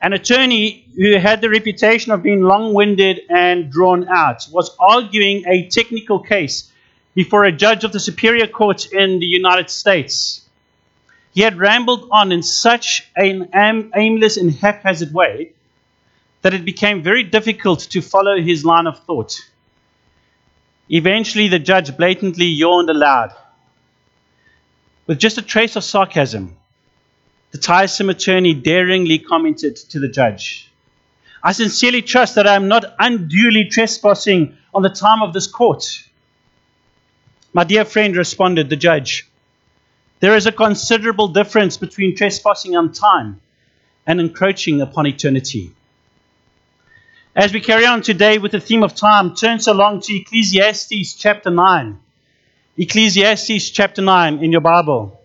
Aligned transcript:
An 0.00 0.12
attorney 0.12 0.86
who 0.96 1.18
had 1.18 1.40
the 1.40 1.50
reputation 1.50 2.12
of 2.12 2.22
being 2.22 2.42
long 2.42 2.72
winded 2.72 3.20
and 3.28 3.70
drawn 3.70 4.08
out 4.08 4.46
was 4.52 4.76
arguing 4.78 5.44
a 5.46 5.68
technical 5.68 6.20
case 6.20 6.70
before 7.14 7.44
a 7.44 7.52
judge 7.52 7.82
of 7.82 7.92
the 7.92 7.98
Superior 7.98 8.46
Court 8.46 8.86
in 8.92 9.18
the 9.18 9.26
United 9.26 9.70
States. 9.70 10.42
He 11.34 11.40
had 11.40 11.58
rambled 11.58 12.08
on 12.12 12.30
in 12.30 12.42
such 12.42 13.08
an 13.16 13.50
aimless 13.96 14.36
and 14.36 14.52
haphazard 14.52 15.12
way 15.12 15.52
that 16.42 16.54
it 16.54 16.64
became 16.64 17.02
very 17.02 17.24
difficult 17.24 17.80
to 17.80 18.00
follow 18.00 18.40
his 18.40 18.64
line 18.64 18.86
of 18.86 19.00
thought. 19.04 19.34
Eventually, 20.88 21.48
the 21.48 21.58
judge 21.58 21.96
blatantly 21.96 22.46
yawned 22.46 22.88
aloud. 22.88 23.32
With 25.08 25.18
just 25.18 25.38
a 25.38 25.42
trace 25.42 25.74
of 25.74 25.82
sarcasm, 25.82 26.57
the 27.50 27.58
tiresome 27.58 28.10
attorney 28.10 28.54
daringly 28.54 29.18
commented 29.18 29.76
to 29.76 29.98
the 29.98 30.08
judge 30.08 30.68
I 31.42 31.52
sincerely 31.52 32.02
trust 32.02 32.34
that 32.34 32.46
I 32.46 32.56
am 32.56 32.68
not 32.68 32.96
unduly 32.98 33.66
trespassing 33.66 34.56
on 34.74 34.82
the 34.82 34.88
time 34.88 35.22
of 35.22 35.32
this 35.32 35.46
court. 35.46 36.04
My 37.52 37.64
dear 37.64 37.84
friend, 37.84 38.16
responded 38.16 38.68
the 38.68 38.76
judge, 38.76 39.28
there 40.20 40.36
is 40.36 40.46
a 40.46 40.52
considerable 40.52 41.28
difference 41.28 41.76
between 41.76 42.16
trespassing 42.16 42.76
on 42.76 42.92
time 42.92 43.40
and 44.06 44.20
encroaching 44.20 44.80
upon 44.80 45.06
eternity. 45.06 45.70
As 47.36 47.52
we 47.52 47.60
carry 47.60 47.86
on 47.86 48.02
today 48.02 48.38
with 48.38 48.50
the 48.50 48.60
theme 48.60 48.82
of 48.82 48.96
time, 48.96 49.36
turn 49.36 49.60
so 49.60 49.72
long 49.72 50.00
to 50.00 50.14
Ecclesiastes 50.14 51.14
chapter 51.14 51.50
9. 51.50 52.00
Ecclesiastes 52.76 53.70
chapter 53.70 54.02
9 54.02 54.42
in 54.42 54.50
your 54.50 54.60
Bible. 54.60 55.17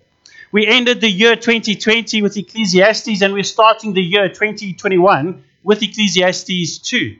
We 0.53 0.67
ended 0.67 1.02
the 1.02 1.09
year 1.09 1.35
2020 1.35 2.21
with 2.21 2.38
Ecclesiastes, 2.38 3.23
and 3.23 3.34
we're 3.34 3.41
starting 3.41 3.93
the 3.93 4.03
year 4.03 4.30
2021 4.30 5.43
with 5.63 5.81
Ecclesiastes 5.81 6.77
2. 6.77 7.17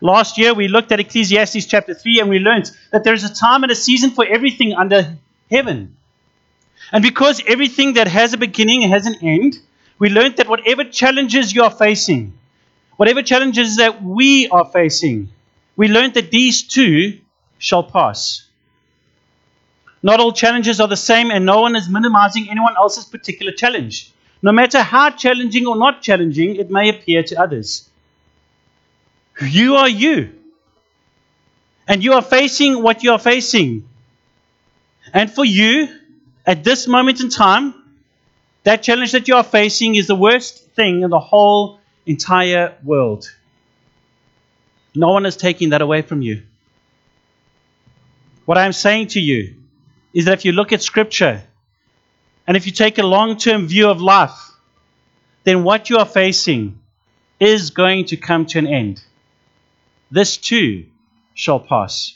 Last 0.00 0.38
year, 0.38 0.54
we 0.54 0.68
looked 0.68 0.92
at 0.92 1.00
Ecclesiastes 1.00 1.66
chapter 1.66 1.92
3, 1.92 2.20
and 2.20 2.30
we 2.30 2.38
learned 2.38 2.70
that 2.92 3.02
there 3.02 3.14
is 3.14 3.24
a 3.24 3.34
time 3.34 3.64
and 3.64 3.72
a 3.72 3.74
season 3.74 4.12
for 4.12 4.24
everything 4.24 4.74
under 4.74 5.16
heaven. 5.50 5.96
And 6.92 7.02
because 7.02 7.42
everything 7.48 7.94
that 7.94 8.06
has 8.06 8.32
a 8.32 8.38
beginning 8.38 8.82
has 8.82 9.06
an 9.06 9.16
end, 9.22 9.58
we 9.98 10.08
learned 10.08 10.36
that 10.36 10.46
whatever 10.46 10.84
challenges 10.84 11.52
you 11.52 11.64
are 11.64 11.72
facing, 11.72 12.38
whatever 12.96 13.24
challenges 13.24 13.78
that 13.78 14.04
we 14.04 14.46
are 14.50 14.66
facing, 14.66 15.30
we 15.74 15.88
learned 15.88 16.14
that 16.14 16.30
these 16.30 16.62
too 16.62 17.18
shall 17.58 17.82
pass. 17.82 18.47
Not 20.02 20.20
all 20.20 20.32
challenges 20.32 20.80
are 20.80 20.88
the 20.88 20.96
same, 20.96 21.30
and 21.30 21.44
no 21.44 21.60
one 21.60 21.74
is 21.76 21.88
minimizing 21.88 22.48
anyone 22.50 22.76
else's 22.76 23.04
particular 23.04 23.52
challenge. 23.52 24.12
No 24.42 24.52
matter 24.52 24.80
how 24.80 25.10
challenging 25.10 25.66
or 25.66 25.76
not 25.76 26.02
challenging 26.02 26.56
it 26.56 26.70
may 26.70 26.88
appear 26.88 27.22
to 27.24 27.40
others. 27.40 27.88
You 29.40 29.76
are 29.76 29.88
you. 29.88 30.34
And 31.88 32.04
you 32.04 32.12
are 32.12 32.22
facing 32.22 32.82
what 32.82 33.02
you 33.02 33.12
are 33.12 33.18
facing. 33.18 33.88
And 35.12 35.30
for 35.30 35.44
you, 35.44 35.88
at 36.46 36.62
this 36.62 36.86
moment 36.86 37.20
in 37.20 37.30
time, 37.30 37.74
that 38.64 38.82
challenge 38.82 39.12
that 39.12 39.26
you 39.26 39.34
are 39.34 39.44
facing 39.44 39.94
is 39.94 40.06
the 40.06 40.14
worst 40.14 40.70
thing 40.72 41.02
in 41.02 41.10
the 41.10 41.18
whole 41.18 41.80
entire 42.06 42.74
world. 42.84 43.32
No 44.94 45.12
one 45.12 45.26
is 45.26 45.36
taking 45.36 45.70
that 45.70 45.82
away 45.82 46.02
from 46.02 46.22
you. 46.22 46.42
What 48.44 48.58
I'm 48.58 48.72
saying 48.72 49.08
to 49.08 49.20
you 49.20 49.54
is 50.12 50.24
that 50.24 50.38
if 50.38 50.44
you 50.44 50.52
look 50.52 50.72
at 50.72 50.82
Scripture 50.82 51.42
and 52.46 52.56
if 52.56 52.66
you 52.66 52.72
take 52.72 52.98
a 52.98 53.02
long 53.02 53.36
term 53.36 53.66
view 53.66 53.88
of 53.88 54.00
life, 54.00 54.52
then 55.44 55.64
what 55.64 55.90
you 55.90 55.98
are 55.98 56.06
facing 56.06 56.80
is 57.38 57.70
going 57.70 58.06
to 58.06 58.16
come 58.16 58.46
to 58.46 58.58
an 58.58 58.66
end. 58.66 59.02
This 60.10 60.36
too 60.36 60.86
shall 61.34 61.60
pass. 61.60 62.14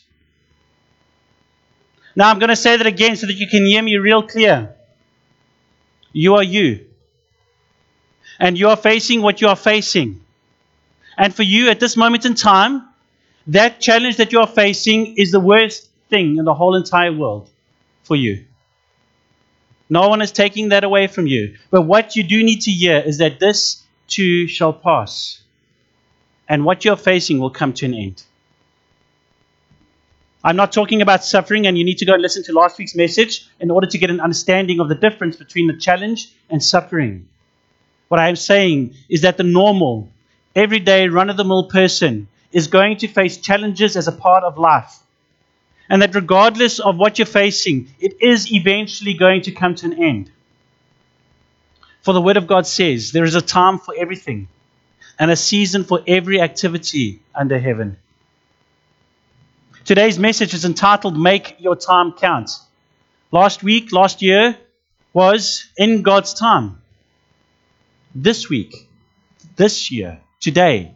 Now 2.17 2.31
I'm 2.31 2.39
going 2.39 2.51
to 2.51 2.57
say 2.57 2.77
that 2.77 2.87
again 2.87 3.17
so 3.17 3.27
that 3.27 3.35
you 3.35 3.47
can 3.47 3.65
hear 3.65 3.83
me 3.83 3.97
real 3.97 4.23
clear. 4.23 4.75
You 6.13 6.35
are 6.35 6.43
you. 6.43 6.87
And 8.39 8.59
you 8.59 8.69
are 8.69 8.77
facing 8.77 9.23
what 9.23 9.41
you 9.41 9.49
are 9.49 9.57
facing. 9.57 10.21
And 11.17 11.35
for 11.35 11.43
you 11.43 11.69
at 11.69 11.79
this 11.79 11.97
moment 11.97 12.25
in 12.25 12.35
time, 12.35 12.89
that 13.47 13.81
challenge 13.81 14.17
that 14.17 14.33
you 14.33 14.41
are 14.41 14.47
facing 14.47 15.17
is 15.17 15.31
the 15.31 15.41
worst 15.41 15.89
thing 16.09 16.37
in 16.39 16.45
the 16.45 16.55
whole 16.55 16.75
entire 16.75 17.13
world 17.13 17.49
for 18.03 18.17
you. 18.17 18.45
No 19.89 20.09
one 20.09 20.23
is 20.23 20.33
taking 20.33 20.71
that 20.71 20.85
away 20.85 21.07
from 21.07 21.27
you. 21.27 21.57
But 21.71 21.83
what 21.83 22.17
you 22.17 22.23
do 22.23 22.43
need 22.43 22.63
to 22.63 22.71
hear 22.71 22.99
is 22.99 23.19
that 23.19 23.41
this 23.41 23.83
too 24.09 24.47
shall 24.47 24.73
pass. 24.73 25.43
And 26.49 26.65
what 26.65 26.85
you're 26.85 26.97
facing 26.97 27.39
will 27.39 27.51
come 27.51 27.73
to 27.75 27.87
an 27.87 27.95
end. 27.95 28.23
I'm 30.45 30.57
not 30.57 30.73
talking 30.73 31.03
about 31.03 31.25
suffering, 31.25 31.67
and 31.67 31.79
you 31.79 31.85
need 31.85 31.99
to 31.99 32.05
go 32.05 32.15
and 32.15 32.23
listen 32.23 32.43
to 32.45 32.53
last 32.53 32.79
week's 32.79 32.97
message 32.97 33.47
in 33.61 33.71
order 33.71 33.87
to 33.87 33.99
get 33.99 34.11
an 34.11 34.21
understanding 34.21 34.81
of 34.81 34.89
the 34.89 34.95
difference 34.97 35.37
between 35.37 35.69
the 35.69 35.77
challenge 35.77 36.33
and 36.51 36.63
suffering. 36.63 37.29
What 38.09 38.19
I 38.19 38.29
am 38.29 38.37
saying 38.37 38.95
is 39.09 39.23
that 39.23 39.37
the 39.37 39.45
normal, 39.45 40.09
everyday, 40.57 41.09
run 41.09 41.31
of 41.31 41.37
the 41.37 41.45
mill 41.45 41.69
person 41.69 42.29
is 42.51 42.67
going 42.67 42.97
to 42.99 43.09
face 43.09 43.37
challenges 43.39 43.97
as 43.97 44.09
a 44.09 44.13
part 44.13 44.43
of 44.43 44.59
life. 44.59 44.99
And 45.93 46.01
that 46.01 46.15
regardless 46.15 46.81
of 46.81 46.97
what 46.97 47.19
you're 47.19 47.27
facing, 47.27 47.91
it 48.01 48.17
is 48.23 48.51
eventually 48.51 49.13
going 49.13 49.43
to 49.43 49.53
come 49.53 49.75
to 49.75 49.85
an 49.85 50.03
end. 50.03 50.31
For 52.01 52.15
the 52.15 52.23
Word 52.23 52.39
of 52.39 52.47
God 52.47 52.67
says 52.67 53.13
there 53.13 53.25
is 53.25 53.35
a 53.35 53.43
time 53.43 53.79
for 53.79 53.95
everything 53.95 54.49
and 55.19 55.31
a 55.31 55.37
season 55.37 55.85
for 55.85 56.01
every 56.07 56.41
activity 56.41 57.21
under 57.35 57.59
heaven. 57.59 57.99
Today's 59.85 60.19
message 60.19 60.55
is 60.55 60.65
entitled 60.65 61.15
Make 61.15 61.57
Your 61.59 61.77
Time 61.77 62.13
Count. 62.13 62.49
Last 63.31 63.63
week, 63.63 63.93
last 63.93 64.23
year, 64.23 64.57
was 65.13 65.67
In 65.77 66.01
God's 66.01 66.33
Time. 66.33 66.81
This 68.15 68.49
week, 68.49 68.89
this 69.57 69.91
year, 69.91 70.21
today, 70.41 70.95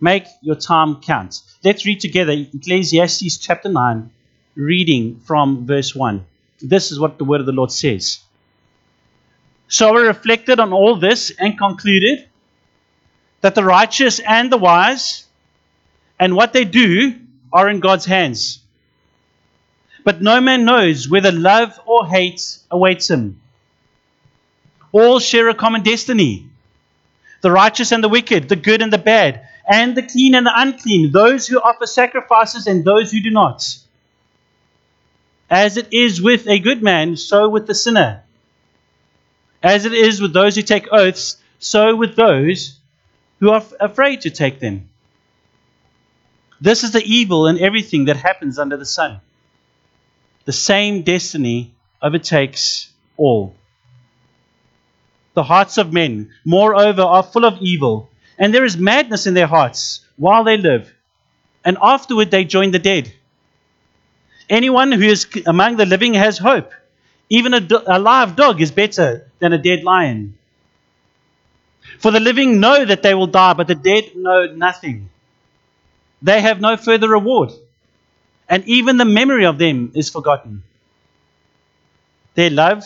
make 0.00 0.26
your 0.40 0.54
time 0.54 1.00
count. 1.00 1.40
Let's 1.64 1.84
read 1.84 1.98
together 1.98 2.32
Ecclesiastes 2.32 3.38
chapter 3.38 3.68
9, 3.68 4.10
reading 4.56 5.20
from 5.20 5.66
verse 5.66 5.94
1. 5.94 6.24
This 6.60 6.90
is 6.90 6.98
what 6.98 7.18
the 7.18 7.24
word 7.24 7.40
of 7.40 7.46
the 7.46 7.52
Lord 7.52 7.70
says. 7.70 8.20
So 9.68 9.96
I 9.96 10.00
reflected 10.00 10.58
on 10.58 10.72
all 10.72 10.96
this 10.96 11.30
and 11.30 11.58
concluded 11.58 12.26
that 13.42 13.54
the 13.54 13.64
righteous 13.64 14.18
and 14.18 14.50
the 14.50 14.56
wise 14.56 15.24
and 16.18 16.34
what 16.34 16.52
they 16.52 16.64
do 16.64 17.14
are 17.52 17.68
in 17.68 17.80
God's 17.80 18.06
hands. 18.06 18.60
But 20.04 20.22
no 20.22 20.40
man 20.40 20.64
knows 20.64 21.08
whether 21.08 21.32
love 21.32 21.78
or 21.84 22.06
hate 22.06 22.58
awaits 22.70 23.10
him. 23.10 23.40
All 24.92 25.18
share 25.18 25.48
a 25.48 25.54
common 25.54 25.82
destiny 25.82 26.48
the 27.42 27.50
righteous 27.50 27.92
and 27.92 28.02
the 28.02 28.08
wicked, 28.08 28.48
the 28.48 28.56
good 28.56 28.82
and 28.82 28.92
the 28.92 28.98
bad, 28.98 29.46
and 29.68 29.96
the 29.96 30.02
clean 30.02 30.34
and 30.34 30.46
the 30.46 30.52
unclean, 30.52 31.12
those 31.12 31.46
who 31.46 31.60
offer 31.60 31.86
sacrifices 31.86 32.66
and 32.66 32.84
those 32.84 33.12
who 33.12 33.20
do 33.20 33.30
not. 33.30 33.78
As 35.50 35.76
it 35.76 35.92
is 35.92 36.20
with 36.20 36.48
a 36.48 36.58
good 36.58 36.82
man, 36.82 37.16
so 37.16 37.48
with 37.48 37.66
the 37.66 37.74
sinner. 37.74 38.22
As 39.62 39.84
it 39.84 39.92
is 39.92 40.20
with 40.20 40.32
those 40.32 40.56
who 40.56 40.62
take 40.62 40.92
oaths, 40.92 41.36
so 41.58 41.94
with 41.94 42.16
those 42.16 42.78
who 43.40 43.50
are 43.50 43.62
afraid 43.80 44.22
to 44.22 44.30
take 44.30 44.60
them. 44.60 44.88
This 46.60 46.84
is 46.84 46.92
the 46.92 47.04
evil 47.04 47.46
in 47.46 47.60
everything 47.60 48.06
that 48.06 48.16
happens 48.16 48.58
under 48.58 48.76
the 48.76 48.86
sun. 48.86 49.20
The 50.46 50.52
same 50.52 51.02
destiny 51.02 51.74
overtakes 52.02 52.90
all. 53.16 53.54
The 55.34 55.42
hearts 55.42 55.76
of 55.76 55.92
men, 55.92 56.30
moreover, 56.44 57.02
are 57.02 57.22
full 57.22 57.44
of 57.44 57.58
evil, 57.60 58.08
and 58.38 58.54
there 58.54 58.64
is 58.64 58.76
madness 58.76 59.26
in 59.26 59.34
their 59.34 59.46
hearts 59.46 60.00
while 60.16 60.44
they 60.44 60.56
live, 60.56 60.94
and 61.64 61.76
afterward 61.82 62.30
they 62.30 62.44
join 62.44 62.70
the 62.70 62.78
dead. 62.78 63.12
Anyone 64.48 64.92
who 64.92 65.02
is 65.02 65.26
among 65.46 65.76
the 65.76 65.86
living 65.86 66.14
has 66.14 66.38
hope. 66.38 66.72
Even 67.28 67.54
a, 67.54 67.60
do- 67.60 67.82
a 67.86 67.98
live 67.98 68.36
dog 68.36 68.60
is 68.60 68.70
better 68.70 69.28
than 69.40 69.52
a 69.52 69.58
dead 69.58 69.82
lion. 69.82 70.38
For 71.98 72.10
the 72.10 72.20
living 72.20 72.60
know 72.60 72.84
that 72.84 73.02
they 73.02 73.14
will 73.14 73.26
die, 73.26 73.54
but 73.54 73.66
the 73.66 73.74
dead 73.74 74.14
know 74.14 74.46
nothing. 74.46 75.10
They 76.22 76.40
have 76.40 76.60
no 76.60 76.76
further 76.76 77.08
reward, 77.08 77.52
and 78.48 78.64
even 78.68 78.96
the 78.96 79.04
memory 79.04 79.46
of 79.46 79.58
them 79.58 79.92
is 79.94 80.10
forgotten. 80.10 80.62
Their 82.34 82.50
love, 82.50 82.84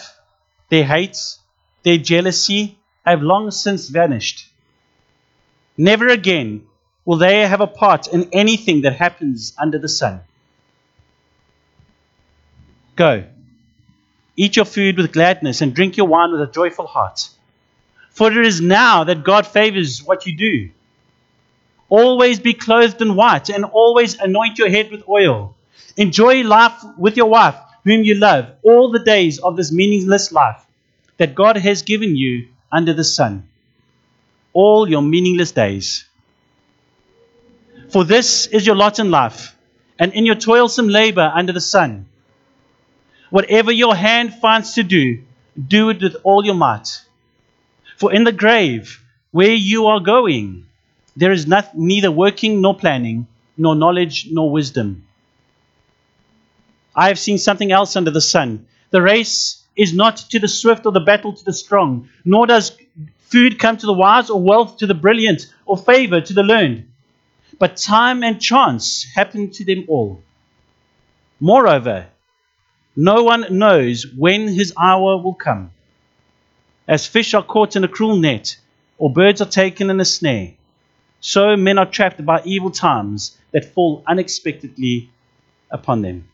their 0.70 0.84
hate, 0.84 1.18
their 1.82 1.98
jealousy 1.98 2.78
have 3.04 3.22
long 3.22 3.50
since 3.50 3.88
vanished. 3.88 4.46
Never 5.76 6.08
again 6.08 6.66
will 7.04 7.16
they 7.16 7.40
have 7.46 7.60
a 7.60 7.66
part 7.66 8.08
in 8.08 8.28
anything 8.32 8.82
that 8.82 8.94
happens 8.96 9.54
under 9.58 9.78
the 9.78 9.88
sun. 9.88 10.20
Go, 13.00 13.24
eat 14.36 14.56
your 14.56 14.66
food 14.66 14.98
with 14.98 15.14
gladness 15.14 15.62
and 15.62 15.74
drink 15.74 15.96
your 15.96 16.06
wine 16.06 16.32
with 16.32 16.42
a 16.42 16.52
joyful 16.52 16.86
heart 16.86 17.30
For 18.10 18.30
it 18.30 18.46
is 18.46 18.60
now 18.60 19.04
that 19.04 19.24
God 19.24 19.46
favors 19.46 20.02
what 20.02 20.26
you 20.26 20.36
do. 20.36 20.68
Always 21.88 22.40
be 22.40 22.52
clothed 22.52 23.00
in 23.00 23.16
white 23.16 23.48
and 23.48 23.64
always 23.64 24.18
anoint 24.18 24.58
your 24.58 24.68
head 24.68 24.90
with 24.90 25.08
oil. 25.08 25.56
Enjoy 25.96 26.42
life 26.42 26.74
with 26.98 27.16
your 27.16 27.30
wife, 27.30 27.56
whom 27.84 28.04
you 28.04 28.16
love, 28.16 28.50
all 28.62 28.90
the 28.90 29.06
days 29.14 29.38
of 29.38 29.56
this 29.56 29.72
meaningless 29.72 30.30
life 30.30 30.62
that 31.16 31.34
God 31.34 31.56
has 31.56 31.80
given 31.80 32.16
you 32.16 32.48
under 32.70 32.92
the 32.92 33.08
sun. 33.16 33.48
All 34.52 34.86
your 34.86 35.00
meaningless 35.00 35.52
days. 35.52 36.04
For 37.88 38.04
this 38.04 38.46
is 38.48 38.66
your 38.66 38.76
lot 38.76 38.98
in 38.98 39.10
life, 39.10 39.56
and 39.98 40.12
in 40.12 40.26
your 40.26 40.34
toilsome 40.34 40.88
labor 40.88 41.32
under 41.34 41.54
the 41.54 41.62
sun. 41.62 42.09
Whatever 43.30 43.72
your 43.72 43.94
hand 43.94 44.34
finds 44.34 44.74
to 44.74 44.82
do, 44.82 45.22
do 45.68 45.90
it 45.90 46.02
with 46.02 46.16
all 46.24 46.44
your 46.44 46.54
might. 46.54 47.00
For 47.96 48.12
in 48.12 48.24
the 48.24 48.32
grave, 48.32 49.02
where 49.30 49.52
you 49.52 49.86
are 49.86 50.00
going, 50.00 50.66
there 51.16 51.32
is 51.32 51.46
not, 51.46 51.76
neither 51.76 52.10
working 52.10 52.60
nor 52.60 52.76
planning, 52.76 53.26
nor 53.56 53.74
knowledge 53.74 54.28
nor 54.30 54.50
wisdom. 54.50 55.04
I 56.94 57.08
have 57.08 57.18
seen 57.18 57.38
something 57.38 57.70
else 57.70 57.94
under 57.94 58.10
the 58.10 58.20
sun. 58.20 58.66
The 58.90 59.02
race 59.02 59.62
is 59.76 59.92
not 59.92 60.16
to 60.30 60.40
the 60.40 60.48
swift 60.48 60.84
or 60.86 60.92
the 60.92 61.00
battle 61.00 61.32
to 61.32 61.44
the 61.44 61.52
strong, 61.52 62.08
nor 62.24 62.46
does 62.46 62.76
food 63.28 63.58
come 63.58 63.76
to 63.76 63.86
the 63.86 63.92
wise 63.92 64.28
or 64.28 64.40
wealth 64.40 64.78
to 64.78 64.86
the 64.86 64.94
brilliant 64.94 65.52
or 65.66 65.76
favor 65.76 66.20
to 66.20 66.32
the 66.32 66.42
learned. 66.42 66.88
But 67.58 67.76
time 67.76 68.24
and 68.24 68.40
chance 68.40 69.04
happen 69.14 69.50
to 69.50 69.64
them 69.64 69.84
all. 69.86 70.22
Moreover, 71.38 72.06
no 72.96 73.22
one 73.22 73.58
knows 73.58 74.06
when 74.06 74.48
his 74.48 74.72
hour 74.78 75.16
will 75.16 75.34
come. 75.34 75.70
As 76.88 77.06
fish 77.06 77.34
are 77.34 77.42
caught 77.42 77.76
in 77.76 77.84
a 77.84 77.88
cruel 77.88 78.16
net, 78.16 78.56
or 78.98 79.12
birds 79.12 79.40
are 79.40 79.48
taken 79.48 79.90
in 79.90 80.00
a 80.00 80.04
snare, 80.04 80.52
so 81.20 81.56
men 81.56 81.78
are 81.78 81.86
trapped 81.86 82.24
by 82.24 82.42
evil 82.44 82.70
times 82.70 83.36
that 83.52 83.72
fall 83.74 84.02
unexpectedly 84.06 85.10
upon 85.70 86.02
them. 86.02 86.28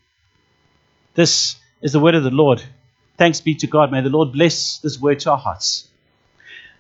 This 1.15 1.57
is 1.83 1.93
the 1.93 2.01
word 2.01 2.15
of 2.15 2.25
the 2.25 2.31
Lord. 2.31 2.63
Thanks 3.17 3.41
be 3.41 3.55
to 3.57 3.67
God. 3.67 3.91
May 3.91 4.01
the 4.01 4.11
Lord 4.11 4.33
bless 4.33 4.79
this 4.79 5.01
word 5.01 5.21
to 5.21 5.33
our 5.33 5.39
hearts. 5.39 5.89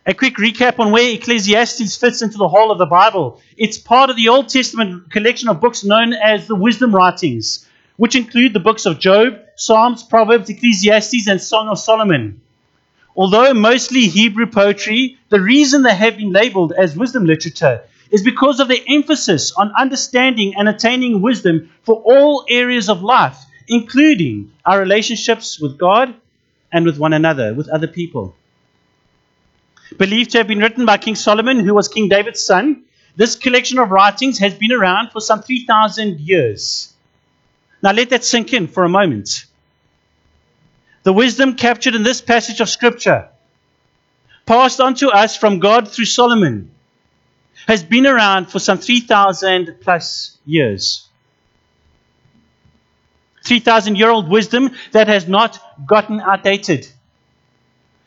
A 0.04 0.14
quick 0.14 0.36
recap 0.36 0.78
on 0.78 0.92
where 0.92 1.14
Ecclesiastes 1.14 1.96
fits 1.96 2.22
into 2.22 2.38
the 2.38 2.48
whole 2.48 2.70
of 2.70 2.78
the 2.78 2.86
Bible. 2.86 3.40
It's 3.56 3.76
part 3.76 4.08
of 4.08 4.16
the 4.16 4.28
Old 4.28 4.48
Testament 4.48 5.10
collection 5.10 5.48
of 5.48 5.60
books 5.60 5.82
known 5.82 6.12
as 6.12 6.46
the 6.46 6.54
wisdom 6.54 6.94
writings, 6.94 7.65
which 7.96 8.16
include 8.16 8.52
the 8.52 8.60
books 8.60 8.86
of 8.86 8.98
Job, 8.98 9.40
Psalms, 9.56 10.02
Proverbs, 10.02 10.50
Ecclesiastes, 10.50 11.26
and 11.28 11.40
Song 11.40 11.68
of 11.68 11.78
Solomon. 11.78 12.40
Although 13.16 13.54
mostly 13.54 14.02
Hebrew 14.02 14.46
poetry, 14.46 15.18
the 15.30 15.40
reason 15.40 15.82
they 15.82 15.94
have 15.94 16.18
been 16.18 16.32
labeled 16.32 16.72
as 16.76 16.96
wisdom 16.96 17.24
literature 17.24 17.82
is 18.10 18.22
because 18.22 18.60
of 18.60 18.68
the 18.68 18.82
emphasis 18.88 19.52
on 19.52 19.72
understanding 19.76 20.54
and 20.56 20.68
attaining 20.68 21.22
wisdom 21.22 21.70
for 21.82 21.94
all 22.04 22.44
areas 22.48 22.88
of 22.88 23.02
life, 23.02 23.38
including 23.68 24.52
our 24.64 24.78
relationships 24.78 25.58
with 25.58 25.78
God 25.78 26.14
and 26.70 26.84
with 26.84 26.98
one 26.98 27.14
another, 27.14 27.54
with 27.54 27.68
other 27.68 27.88
people. 27.88 28.34
Believed 29.96 30.32
to 30.32 30.38
have 30.38 30.48
been 30.48 30.58
written 30.58 30.84
by 30.84 30.98
King 30.98 31.14
Solomon, 31.14 31.60
who 31.60 31.74
was 31.74 31.88
King 31.88 32.08
David's 32.08 32.44
son, 32.44 32.82
this 33.16 33.34
collection 33.34 33.78
of 33.78 33.90
writings 33.90 34.38
has 34.40 34.52
been 34.54 34.72
around 34.72 35.10
for 35.10 35.20
some 35.20 35.42
3,000 35.42 36.20
years. 36.20 36.92
Now 37.86 37.92
let 37.92 38.10
that 38.10 38.24
sink 38.24 38.52
in 38.52 38.66
for 38.66 38.82
a 38.82 38.88
moment. 38.88 39.46
The 41.04 41.12
wisdom 41.12 41.54
captured 41.54 41.94
in 41.94 42.02
this 42.02 42.20
passage 42.20 42.60
of 42.60 42.68
Scripture, 42.68 43.28
passed 44.44 44.80
on 44.80 44.96
to 44.96 45.10
us 45.10 45.36
from 45.36 45.60
God 45.60 45.86
through 45.86 46.06
Solomon, 46.06 46.72
has 47.68 47.84
been 47.84 48.04
around 48.04 48.46
for 48.46 48.58
some 48.58 48.78
3,000 48.78 49.76
plus 49.80 50.36
years. 50.44 51.06
3,000 53.44 53.94
year 53.94 54.10
old 54.10 54.28
wisdom 54.28 54.72
that 54.90 55.06
has 55.06 55.28
not 55.28 55.56
gotten 55.86 56.20
outdated. 56.20 56.88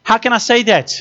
How 0.04 0.18
can 0.18 0.34
I 0.34 0.40
say 0.40 0.64
that? 0.64 0.92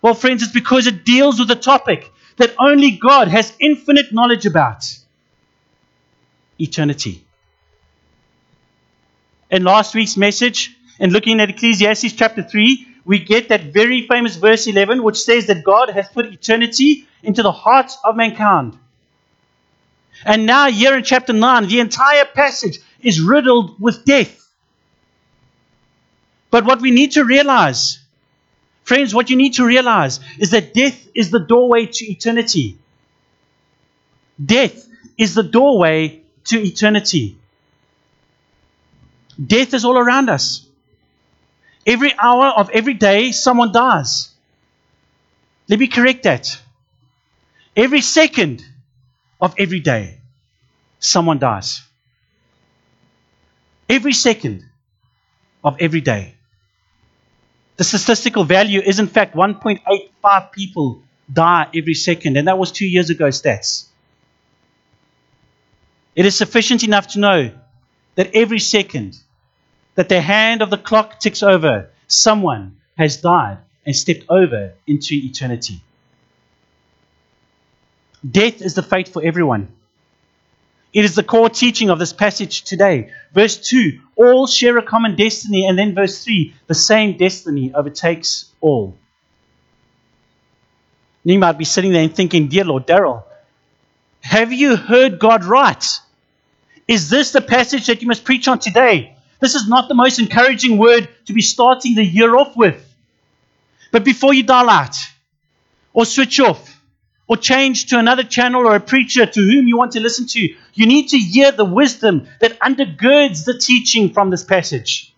Well, 0.00 0.14
friends, 0.14 0.44
it's 0.44 0.52
because 0.52 0.86
it 0.86 1.04
deals 1.04 1.40
with 1.40 1.50
a 1.50 1.56
topic 1.56 2.12
that 2.36 2.54
only 2.56 2.92
God 2.92 3.26
has 3.26 3.52
infinite 3.58 4.12
knowledge 4.12 4.46
about 4.46 4.96
eternity. 6.60 7.24
In 9.54 9.62
last 9.62 9.94
week's 9.94 10.16
message, 10.16 10.76
and 10.98 11.12
looking 11.12 11.38
at 11.38 11.48
Ecclesiastes 11.48 12.14
chapter 12.14 12.42
3, 12.42 12.88
we 13.04 13.20
get 13.20 13.50
that 13.50 13.72
very 13.72 14.04
famous 14.08 14.34
verse 14.34 14.66
11, 14.66 15.00
which 15.04 15.16
says 15.16 15.46
that 15.46 15.62
God 15.62 15.90
has 15.90 16.08
put 16.08 16.26
eternity 16.26 17.06
into 17.22 17.40
the 17.40 17.52
hearts 17.52 17.96
of 18.04 18.16
mankind. 18.16 18.76
And 20.24 20.44
now, 20.44 20.68
here 20.68 20.96
in 20.96 21.04
chapter 21.04 21.32
9, 21.32 21.68
the 21.68 21.78
entire 21.78 22.24
passage 22.24 22.80
is 23.00 23.20
riddled 23.20 23.80
with 23.80 24.04
death. 24.04 24.44
But 26.50 26.64
what 26.64 26.80
we 26.80 26.90
need 26.90 27.12
to 27.12 27.24
realize, 27.24 28.00
friends, 28.82 29.14
what 29.14 29.30
you 29.30 29.36
need 29.36 29.54
to 29.54 29.64
realize 29.64 30.18
is 30.40 30.50
that 30.50 30.74
death 30.74 31.06
is 31.14 31.30
the 31.30 31.38
doorway 31.38 31.86
to 31.86 32.04
eternity. 32.04 32.76
Death 34.44 34.88
is 35.16 35.36
the 35.36 35.44
doorway 35.44 36.22
to 36.46 36.60
eternity. 36.60 37.38
Death 39.38 39.74
is 39.74 39.84
all 39.84 39.98
around 39.98 40.30
us. 40.30 40.66
Every 41.86 42.12
hour 42.18 42.46
of 42.46 42.70
every 42.70 42.94
day, 42.94 43.32
someone 43.32 43.72
dies. 43.72 44.30
Let 45.68 45.78
me 45.78 45.86
correct 45.86 46.22
that. 46.24 46.58
Every 47.76 48.00
second 48.00 48.64
of 49.40 49.54
every 49.58 49.80
day, 49.80 50.18
someone 50.98 51.38
dies. 51.38 51.82
Every 53.88 54.12
second 54.12 54.64
of 55.62 55.76
every 55.80 56.00
day. 56.00 56.34
The 57.76 57.84
statistical 57.84 58.44
value 58.44 58.80
is, 58.80 58.98
in 58.98 59.08
fact, 59.08 59.34
1.85 59.34 60.52
people 60.52 61.02
die 61.32 61.68
every 61.74 61.94
second, 61.94 62.36
and 62.36 62.46
that 62.48 62.58
was 62.58 62.70
two 62.70 62.86
years 62.86 63.10
ago 63.10 63.28
stats. 63.28 63.86
It 66.14 66.24
is 66.24 66.36
sufficient 66.36 66.84
enough 66.84 67.08
to 67.08 67.18
know 67.18 67.50
that 68.14 68.30
every 68.34 68.60
second 68.60 69.18
that 69.94 70.08
the 70.08 70.20
hand 70.20 70.62
of 70.62 70.70
the 70.70 70.78
clock 70.78 71.20
ticks 71.20 71.42
over, 71.42 71.90
someone 72.06 72.76
has 72.96 73.18
died 73.18 73.58
and 73.86 73.94
stepped 73.94 74.24
over 74.28 74.72
into 74.86 75.14
eternity. 75.14 75.80
Death 78.28 78.62
is 78.62 78.74
the 78.74 78.82
fate 78.82 79.08
for 79.08 79.22
everyone. 79.22 79.68
It 80.92 81.04
is 81.04 81.16
the 81.16 81.24
core 81.24 81.50
teaching 81.50 81.90
of 81.90 81.98
this 81.98 82.12
passage 82.12 82.62
today. 82.62 83.10
Verse 83.32 83.56
2 83.56 84.00
all 84.16 84.46
share 84.46 84.78
a 84.78 84.82
common 84.82 85.16
destiny, 85.16 85.66
and 85.66 85.76
then 85.76 85.94
verse 85.94 86.24
3 86.24 86.54
the 86.68 86.74
same 86.74 87.16
destiny 87.16 87.74
overtakes 87.74 88.52
all. 88.60 88.96
And 91.24 91.32
you 91.32 91.38
might 91.38 91.58
be 91.58 91.64
sitting 91.64 91.92
there 91.92 92.04
and 92.04 92.14
thinking, 92.14 92.48
Dear 92.48 92.64
Lord 92.64 92.86
Daryl, 92.86 93.24
have 94.20 94.52
you 94.52 94.76
heard 94.76 95.18
God 95.18 95.44
right? 95.44 95.84
Is 96.86 97.10
this 97.10 97.32
the 97.32 97.40
passage 97.40 97.86
that 97.86 98.02
you 98.02 98.08
must 98.08 98.24
preach 98.24 98.46
on 98.46 98.58
today? 98.58 99.13
This 99.44 99.54
is 99.54 99.68
not 99.68 99.88
the 99.88 99.94
most 99.94 100.18
encouraging 100.18 100.78
word 100.78 101.06
to 101.26 101.34
be 101.34 101.42
starting 101.42 101.94
the 101.94 102.02
year 102.02 102.34
off 102.34 102.56
with. 102.56 102.82
But 103.92 104.02
before 104.02 104.32
you 104.32 104.42
dial 104.42 104.70
out 104.70 104.96
or 105.92 106.06
switch 106.06 106.40
off, 106.40 106.80
or 107.26 107.36
change 107.36 107.88
to 107.88 107.98
another 107.98 108.22
channel 108.22 108.66
or 108.66 108.74
a 108.74 108.80
preacher 108.80 109.26
to 109.26 109.40
whom 109.42 109.66
you 109.66 109.76
want 109.76 109.92
to 109.92 110.00
listen 110.00 110.26
to. 110.28 110.40
You 110.72 110.86
need 110.86 111.08
to 111.08 111.18
hear 111.18 111.52
the 111.52 111.66
wisdom 111.66 112.26
that 112.40 112.58
undergirds 112.60 113.44
the 113.44 113.58
teaching 113.58 114.14
from 114.14 114.30
this 114.30 114.42
passage. 114.44 115.12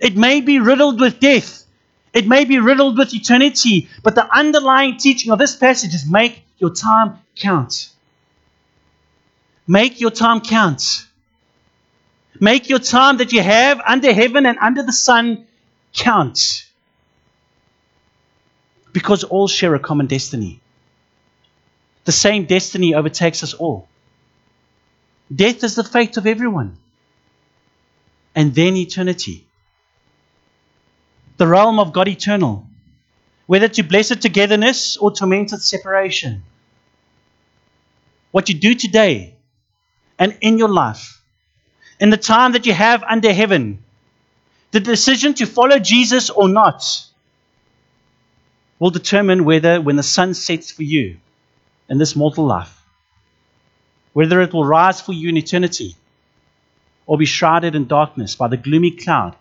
It 0.00 0.16
may 0.16 0.40
be 0.40 0.58
riddled 0.58 0.98
with 0.98 1.20
death, 1.20 1.66
it 2.14 2.26
may 2.26 2.46
be 2.46 2.58
riddled 2.58 2.96
with 2.96 3.12
eternity, 3.12 3.90
but 4.02 4.14
the 4.14 4.34
underlying 4.34 4.96
teaching 4.96 5.30
of 5.30 5.38
this 5.38 5.54
passage 5.54 5.92
is 5.92 6.08
make 6.08 6.42
your 6.56 6.72
time 6.72 7.18
count. 7.36 7.90
Make 9.66 10.00
your 10.00 10.10
time 10.10 10.40
count. 10.40 11.07
Make 12.40 12.68
your 12.68 12.78
time 12.78 13.18
that 13.18 13.32
you 13.32 13.42
have 13.42 13.80
under 13.80 14.12
heaven 14.12 14.46
and 14.46 14.58
under 14.58 14.82
the 14.82 14.92
sun 14.92 15.46
count 15.92 16.66
because 18.92 19.24
all 19.24 19.48
share 19.48 19.74
a 19.74 19.78
common 19.78 20.06
destiny. 20.06 20.60
The 22.04 22.12
same 22.12 22.46
destiny 22.46 22.94
overtakes 22.94 23.42
us 23.42 23.54
all. 23.54 23.88
Death 25.34 25.62
is 25.62 25.74
the 25.74 25.84
fate 25.84 26.16
of 26.16 26.26
everyone. 26.26 26.78
And 28.34 28.54
then 28.54 28.76
eternity. 28.76 29.46
The 31.36 31.46
realm 31.46 31.78
of 31.78 31.92
God 31.92 32.08
eternal, 32.08 32.66
whether 33.46 33.68
to 33.68 33.82
blessed 33.82 34.22
togetherness 34.22 34.96
or 34.96 35.12
tormented 35.12 35.60
separation. 35.60 36.42
What 38.30 38.48
you 38.48 38.54
do 38.54 38.74
today 38.74 39.34
and 40.18 40.36
in 40.40 40.58
your 40.58 40.68
life, 40.68 41.17
in 42.00 42.10
the 42.10 42.16
time 42.16 42.52
that 42.52 42.66
you 42.66 42.72
have 42.72 43.02
under 43.02 43.32
heaven, 43.32 43.82
the 44.70 44.80
decision 44.80 45.34
to 45.34 45.46
follow 45.46 45.78
Jesus 45.78 46.30
or 46.30 46.48
not 46.48 46.84
will 48.78 48.90
determine 48.90 49.44
whether, 49.44 49.80
when 49.80 49.96
the 49.96 50.02
sun 50.02 50.34
sets 50.34 50.70
for 50.70 50.82
you 50.82 51.16
in 51.88 51.98
this 51.98 52.14
mortal 52.14 52.46
life, 52.46 52.80
whether 54.12 54.40
it 54.40 54.52
will 54.52 54.64
rise 54.64 55.00
for 55.00 55.12
you 55.12 55.28
in 55.28 55.36
eternity 55.36 55.96
or 57.06 57.18
be 57.18 57.24
shrouded 57.24 57.74
in 57.74 57.86
darkness 57.86 58.36
by 58.36 58.48
the 58.48 58.56
gloomy 58.56 58.92
cloud 58.92 59.34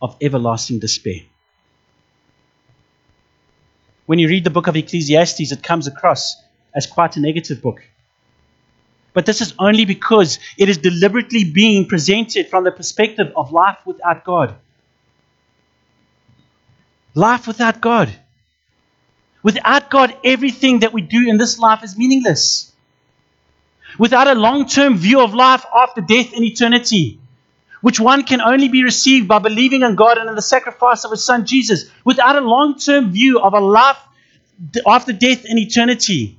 of 0.00 0.16
everlasting 0.20 0.78
despair. 0.78 1.20
When 4.06 4.18
you 4.18 4.28
read 4.28 4.44
the 4.44 4.50
book 4.50 4.66
of 4.66 4.76
Ecclesiastes, 4.76 5.52
it 5.52 5.62
comes 5.62 5.86
across 5.86 6.36
as 6.74 6.86
quite 6.86 7.16
a 7.16 7.20
negative 7.20 7.62
book. 7.62 7.82
But 9.12 9.26
this 9.26 9.40
is 9.40 9.54
only 9.58 9.84
because 9.84 10.38
it 10.56 10.68
is 10.68 10.78
deliberately 10.78 11.44
being 11.44 11.86
presented 11.86 12.48
from 12.48 12.64
the 12.64 12.70
perspective 12.70 13.32
of 13.36 13.52
life 13.52 13.78
without 13.84 14.24
God. 14.24 14.54
Life 17.14 17.46
without 17.46 17.80
God. 17.80 18.14
Without 19.42 19.90
God, 19.90 20.16
everything 20.22 20.80
that 20.80 20.92
we 20.92 21.00
do 21.02 21.28
in 21.28 21.38
this 21.38 21.58
life 21.58 21.82
is 21.82 21.96
meaningless. 21.96 22.72
Without 23.98 24.28
a 24.28 24.34
long 24.34 24.66
term 24.66 24.96
view 24.96 25.20
of 25.20 25.34
life 25.34 25.64
after 25.76 26.00
death 26.00 26.32
in 26.32 26.44
eternity, 26.44 27.18
which 27.80 27.98
one 27.98 28.22
can 28.22 28.40
only 28.40 28.68
be 28.68 28.84
received 28.84 29.26
by 29.26 29.38
believing 29.38 29.82
in 29.82 29.96
God 29.96 30.18
and 30.18 30.28
in 30.28 30.36
the 30.36 30.42
sacrifice 30.42 31.04
of 31.04 31.10
His 31.10 31.24
Son 31.24 31.46
Jesus, 31.46 31.90
without 32.04 32.36
a 32.36 32.40
long 32.40 32.78
term 32.78 33.10
view 33.10 33.40
of 33.40 33.54
a 33.54 33.60
life 33.60 33.98
after 34.86 35.12
death 35.12 35.44
in 35.44 35.58
eternity, 35.58 36.38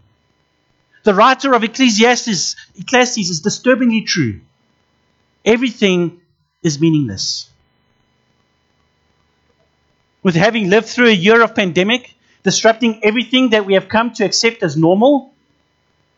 the 1.03 1.13
writer 1.13 1.53
of 1.53 1.63
Ecclesiastes, 1.63 2.55
Ecclesiastes 2.77 3.29
is 3.29 3.39
disturbingly 3.41 4.01
true. 4.01 4.41
Everything 5.43 6.21
is 6.61 6.79
meaningless. 6.79 7.49
With 10.23 10.35
having 10.35 10.69
lived 10.69 10.87
through 10.87 11.07
a 11.07 11.13
year 11.13 11.41
of 11.41 11.55
pandemic, 11.55 12.13
disrupting 12.43 13.03
everything 13.03 13.49
that 13.49 13.65
we 13.65 13.73
have 13.73 13.89
come 13.89 14.11
to 14.13 14.23
accept 14.23 14.61
as 14.61 14.77
normal, 14.77 15.33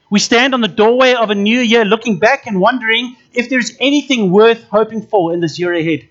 we 0.09 0.19
stand 0.19 0.53
on 0.53 0.61
the 0.61 0.67
doorway 0.67 1.13
of 1.13 1.29
a 1.29 1.35
new 1.35 1.59
year 1.59 1.85
looking 1.85 2.19
back 2.19 2.45
and 2.45 2.59
wondering 2.59 3.15
if 3.33 3.49
there's 3.49 3.71
anything 3.79 4.31
worth 4.31 4.63
hoping 4.65 5.01
for 5.01 5.33
in 5.33 5.39
this 5.39 5.57
year 5.57 5.73
ahead. 5.73 6.07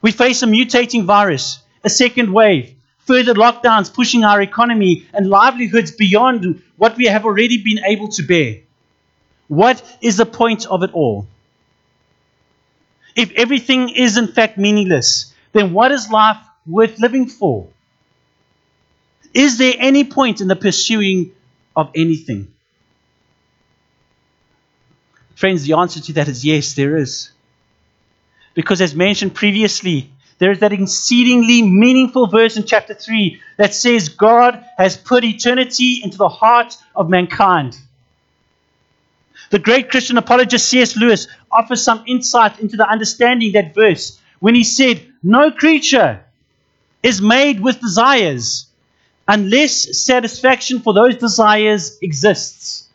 We 0.00 0.10
face 0.10 0.42
a 0.42 0.46
mutating 0.46 1.04
virus, 1.04 1.60
a 1.84 1.90
second 1.90 2.32
wave, 2.32 2.74
further 3.06 3.34
lockdowns 3.34 3.92
pushing 3.92 4.24
our 4.24 4.40
economy 4.40 5.06
and 5.12 5.28
livelihoods 5.28 5.90
beyond 5.92 6.62
what 6.76 6.96
we 6.96 7.06
have 7.06 7.24
already 7.24 7.62
been 7.62 7.84
able 7.84 8.08
to 8.08 8.22
bear. 8.22 8.60
What 9.48 9.82
is 10.00 10.16
the 10.16 10.26
point 10.26 10.66
of 10.66 10.82
it 10.82 10.92
all? 10.92 11.26
If 13.14 13.32
everything 13.32 13.90
is 13.90 14.16
in 14.16 14.28
fact 14.28 14.56
meaningless, 14.56 15.34
then 15.52 15.72
what 15.72 15.92
is 15.92 16.10
life 16.10 16.38
worth 16.66 16.98
living 16.98 17.26
for? 17.26 17.68
Is 19.34 19.58
there 19.58 19.74
any 19.78 20.04
point 20.04 20.40
in 20.40 20.48
the 20.48 20.56
pursuing 20.56 21.32
of 21.74 21.90
anything? 21.94 22.52
Friends, 25.34 25.64
the 25.64 25.74
answer 25.74 26.00
to 26.00 26.12
that 26.14 26.28
is 26.28 26.44
yes, 26.44 26.74
there 26.74 26.96
is. 26.96 27.32
Because, 28.54 28.80
as 28.80 28.94
mentioned 28.94 29.34
previously, 29.34 30.10
there 30.42 30.50
is 30.50 30.58
that 30.58 30.72
exceedingly 30.72 31.62
meaningful 31.62 32.26
verse 32.26 32.56
in 32.56 32.64
chapter 32.64 32.94
3 32.94 33.40
that 33.58 33.72
says 33.72 34.08
God 34.08 34.64
has 34.76 34.96
put 34.96 35.22
eternity 35.22 36.00
into 36.02 36.18
the 36.18 36.28
heart 36.28 36.76
of 36.96 37.08
mankind. 37.08 37.78
The 39.50 39.60
great 39.60 39.88
Christian 39.88 40.18
apologist 40.18 40.68
C.S. 40.68 40.96
Lewis 40.96 41.28
offers 41.52 41.84
some 41.84 42.02
insight 42.08 42.58
into 42.58 42.76
the 42.76 42.88
understanding 42.88 43.52
that 43.52 43.72
verse 43.72 44.20
when 44.40 44.56
he 44.56 44.64
said, 44.64 45.06
No 45.22 45.52
creature 45.52 46.24
is 47.04 47.22
made 47.22 47.60
with 47.60 47.80
desires 47.80 48.66
unless 49.28 50.04
satisfaction 50.04 50.80
for 50.80 50.92
those 50.92 51.18
desires 51.18 51.98
exists. 52.02 52.88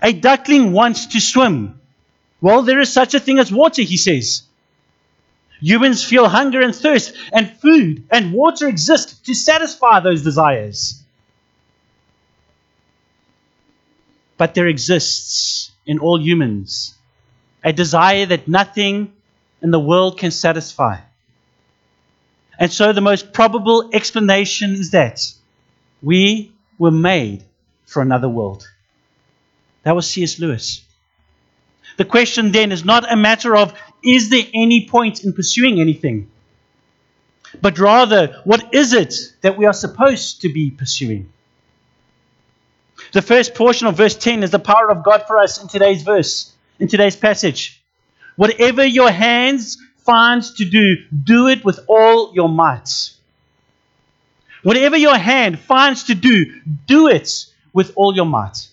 A 0.00 0.14
duckling 0.14 0.72
wants 0.72 1.04
to 1.08 1.20
swim. 1.20 1.78
Well, 2.40 2.62
there 2.62 2.80
is 2.80 2.90
such 2.90 3.12
a 3.12 3.20
thing 3.20 3.38
as 3.38 3.52
water, 3.52 3.82
he 3.82 3.98
says. 3.98 4.44
Humans 5.60 6.04
feel 6.04 6.28
hunger 6.28 6.60
and 6.60 6.74
thirst, 6.74 7.14
and 7.32 7.50
food 7.60 8.04
and 8.10 8.32
water 8.32 8.66
exist 8.66 9.26
to 9.26 9.34
satisfy 9.34 10.00
those 10.00 10.22
desires. 10.22 11.02
But 14.36 14.54
there 14.54 14.68
exists 14.68 15.70
in 15.84 15.98
all 15.98 16.18
humans 16.20 16.94
a 17.62 17.72
desire 17.72 18.24
that 18.26 18.48
nothing 18.48 19.12
in 19.60 19.70
the 19.70 19.78
world 19.78 20.18
can 20.18 20.30
satisfy. 20.30 20.98
And 22.58 22.72
so 22.72 22.92
the 22.92 23.00
most 23.00 23.32
probable 23.32 23.90
explanation 23.92 24.72
is 24.72 24.90
that 24.92 25.20
we 26.02 26.52
were 26.78 26.90
made 26.90 27.44
for 27.84 28.00
another 28.00 28.28
world. 28.28 28.66
That 29.82 29.94
was 29.94 30.08
C.S. 30.08 30.38
Lewis. 30.38 30.82
The 31.96 32.04
question 32.04 32.52
then 32.52 32.72
is 32.72 32.84
not 32.84 33.10
a 33.10 33.16
matter 33.16 33.56
of 33.56 33.74
is 34.02 34.28
there 34.30 34.44
any 34.54 34.88
point 34.88 35.24
in 35.24 35.32
pursuing 35.32 35.80
anything? 35.80 36.30
But 37.60 37.78
rather, 37.78 38.40
what 38.44 38.74
is 38.74 38.92
it 38.92 39.14
that 39.40 39.58
we 39.58 39.66
are 39.66 39.72
supposed 39.72 40.42
to 40.42 40.52
be 40.52 40.70
pursuing? 40.70 41.32
The 43.12 43.22
first 43.22 43.54
portion 43.54 43.86
of 43.86 43.96
verse 43.96 44.16
10 44.16 44.42
is 44.42 44.50
the 44.50 44.58
power 44.58 44.90
of 44.90 45.02
God 45.02 45.24
for 45.26 45.38
us 45.38 45.60
in 45.60 45.68
today's 45.68 46.02
verse, 46.02 46.52
in 46.78 46.86
today's 46.86 47.16
passage. 47.16 47.82
Whatever 48.36 48.84
your 48.84 49.10
hands 49.10 49.78
find 49.98 50.42
to 50.42 50.64
do, 50.64 50.96
do 51.24 51.48
it 51.48 51.64
with 51.64 51.80
all 51.88 52.32
your 52.34 52.48
might. 52.48 53.10
Whatever 54.62 54.96
your 54.96 55.16
hand 55.16 55.58
finds 55.58 56.04
to 56.04 56.14
do, 56.14 56.60
do 56.86 57.08
it 57.08 57.46
with 57.72 57.92
all 57.96 58.14
your 58.14 58.26
might. 58.26 58.68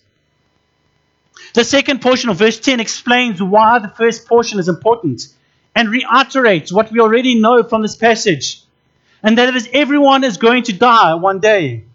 The 1.57 1.63
second 1.63 2.03
portion 2.03 2.29
of 2.29 2.37
verse 2.37 2.59
10 2.59 2.79
explains 2.79 3.41
why 3.41 3.79
the 3.79 3.87
first 3.87 4.27
portion 4.27 4.59
is 4.59 4.69
important 4.69 5.27
and 5.73 5.89
reiterates 5.89 6.71
what 6.71 6.91
we 6.91 6.99
already 6.99 7.41
know 7.41 7.63
from 7.63 7.81
this 7.81 7.95
passage, 7.95 8.61
and 9.23 9.39
that 9.39 9.55
is 9.55 9.67
everyone 9.73 10.23
is 10.23 10.37
going 10.37 10.65
to 10.65 10.73
die 10.73 11.15
one 11.15 11.39
day. 11.39 11.85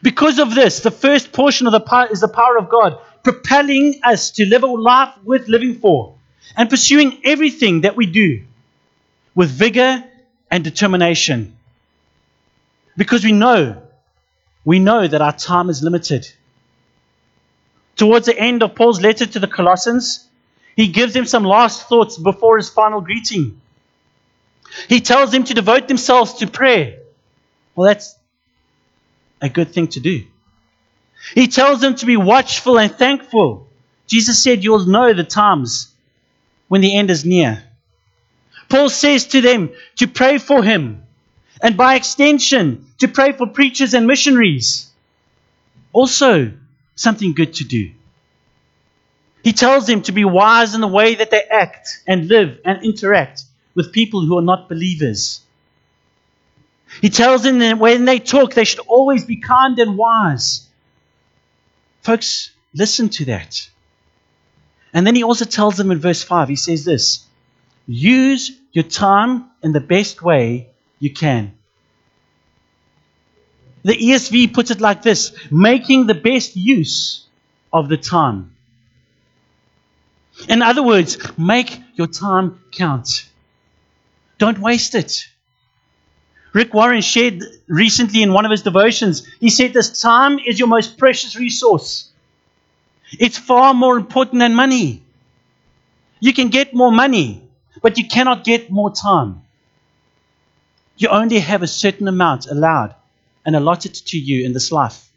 Because 0.00 0.38
of 0.38 0.54
this, 0.54 0.78
the 0.78 0.92
first 0.92 1.32
portion 1.32 1.66
of 1.66 1.72
the 1.72 1.80
power 1.80 2.06
is 2.06 2.20
the 2.20 2.28
power 2.28 2.56
of 2.56 2.68
God, 2.68 3.00
propelling 3.24 3.98
us 4.04 4.30
to 4.30 4.46
live 4.46 4.62
a 4.62 4.68
life 4.68 5.14
worth 5.24 5.48
living 5.48 5.74
for 5.80 6.14
and 6.56 6.70
pursuing 6.70 7.20
everything 7.24 7.80
that 7.80 7.96
we 7.96 8.06
do 8.06 8.44
with 9.34 9.50
vigor 9.50 10.04
and 10.52 10.62
determination. 10.62 11.56
Because 12.96 13.24
we 13.24 13.32
know, 13.32 13.82
we 14.64 14.78
know 14.78 15.04
that 15.04 15.20
our 15.20 15.32
time 15.32 15.68
is 15.68 15.82
limited. 15.82 16.32
Towards 17.98 18.26
the 18.26 18.38
end 18.38 18.62
of 18.62 18.76
Paul's 18.76 19.00
letter 19.00 19.26
to 19.26 19.40
the 19.40 19.48
Colossians, 19.48 20.26
he 20.76 20.86
gives 20.88 21.12
them 21.12 21.26
some 21.26 21.44
last 21.44 21.88
thoughts 21.88 22.16
before 22.16 22.56
his 22.56 22.70
final 22.70 23.00
greeting. 23.00 23.60
He 24.88 25.00
tells 25.00 25.32
them 25.32 25.42
to 25.44 25.54
devote 25.54 25.88
themselves 25.88 26.34
to 26.34 26.46
prayer. 26.46 27.00
Well, 27.74 27.88
that's 27.88 28.14
a 29.40 29.48
good 29.48 29.72
thing 29.72 29.88
to 29.88 30.00
do. 30.00 30.24
He 31.34 31.48
tells 31.48 31.80
them 31.80 31.96
to 31.96 32.06
be 32.06 32.16
watchful 32.16 32.78
and 32.78 32.94
thankful. 32.94 33.68
Jesus 34.06 34.42
said, 34.42 34.62
You'll 34.62 34.86
know 34.86 35.12
the 35.12 35.24
times 35.24 35.92
when 36.68 36.80
the 36.80 36.96
end 36.96 37.10
is 37.10 37.24
near. 37.24 37.64
Paul 38.68 38.90
says 38.90 39.26
to 39.28 39.40
them 39.40 39.70
to 39.96 40.06
pray 40.06 40.38
for 40.38 40.62
him, 40.62 41.02
and 41.60 41.76
by 41.76 41.96
extension, 41.96 42.86
to 42.98 43.08
pray 43.08 43.32
for 43.32 43.48
preachers 43.48 43.94
and 43.94 44.06
missionaries. 44.06 44.88
Also, 45.92 46.52
something 46.98 47.32
good 47.32 47.54
to 47.54 47.64
do. 47.64 47.92
He 49.42 49.52
tells 49.52 49.86
them 49.86 50.02
to 50.02 50.12
be 50.12 50.24
wise 50.24 50.74
in 50.74 50.80
the 50.80 50.88
way 50.88 51.14
that 51.14 51.30
they 51.30 51.42
act 51.42 52.02
and 52.06 52.28
live 52.28 52.58
and 52.64 52.84
interact 52.84 53.44
with 53.74 53.92
people 53.92 54.20
who 54.26 54.36
are 54.36 54.42
not 54.42 54.68
believers. 54.68 55.40
He 57.00 57.10
tells 57.10 57.42
them 57.42 57.60
that 57.60 57.78
when 57.78 58.04
they 58.04 58.18
talk, 58.18 58.54
they 58.54 58.64
should 58.64 58.80
always 58.80 59.24
be 59.24 59.36
kind 59.36 59.78
and 59.78 59.96
wise. 59.96 60.66
Folks, 62.02 62.50
listen 62.74 63.08
to 63.10 63.26
that. 63.26 63.68
And 64.92 65.06
then 65.06 65.14
he 65.14 65.22
also 65.22 65.44
tells 65.44 65.76
them 65.76 65.90
in 65.90 66.00
verse 66.00 66.22
5, 66.22 66.48
he 66.48 66.56
says 66.56 66.84
this 66.84 67.24
use 67.86 68.50
your 68.72 68.84
time 68.84 69.46
in 69.62 69.72
the 69.72 69.80
best 69.80 70.22
way 70.22 70.68
you 70.98 71.12
can. 71.12 71.57
The 73.84 73.94
ESV 73.94 74.52
puts 74.52 74.70
it 74.70 74.80
like 74.80 75.02
this 75.02 75.32
making 75.50 76.06
the 76.06 76.14
best 76.14 76.56
use 76.56 77.26
of 77.72 77.88
the 77.88 77.96
time. 77.96 78.54
In 80.48 80.62
other 80.62 80.82
words, 80.82 81.18
make 81.38 81.80
your 81.94 82.06
time 82.06 82.60
count. 82.70 83.26
Don't 84.38 84.58
waste 84.58 84.94
it. 84.94 85.28
Rick 86.52 86.72
Warren 86.72 87.02
shared 87.02 87.42
recently 87.68 88.22
in 88.22 88.32
one 88.32 88.44
of 88.44 88.50
his 88.50 88.62
devotions, 88.62 89.26
he 89.40 89.50
said, 89.50 89.72
This 89.72 90.00
time 90.00 90.38
is 90.38 90.58
your 90.58 90.68
most 90.68 90.96
precious 90.96 91.36
resource. 91.36 92.10
It's 93.12 93.38
far 93.38 93.74
more 93.74 93.96
important 93.96 94.40
than 94.40 94.54
money. 94.54 95.02
You 96.20 96.32
can 96.32 96.48
get 96.48 96.74
more 96.74 96.92
money, 96.92 97.42
but 97.82 97.98
you 97.98 98.06
cannot 98.08 98.44
get 98.44 98.70
more 98.70 98.92
time. 98.92 99.42
You 100.96 101.08
only 101.08 101.38
have 101.38 101.62
a 101.62 101.66
certain 101.66 102.08
amount 102.08 102.46
allowed 102.46 102.94
and 103.44 103.56
allotted 103.56 103.94
to 103.94 104.18
you 104.18 104.44
in 104.44 104.52
this 104.52 104.70
life. 104.72 105.08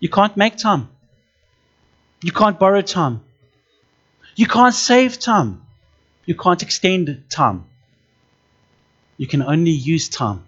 You 0.00 0.08
can't 0.08 0.36
make 0.36 0.56
time. 0.56 0.88
You 2.22 2.32
can't 2.32 2.58
borrow 2.58 2.82
time. 2.82 3.22
You 4.36 4.46
can't 4.46 4.74
save 4.74 5.18
time. 5.18 5.62
You 6.26 6.34
can't 6.34 6.62
extend 6.62 7.24
time. 7.28 7.64
You 9.16 9.26
can 9.26 9.42
only 9.42 9.70
use 9.70 10.08
time. 10.08 10.44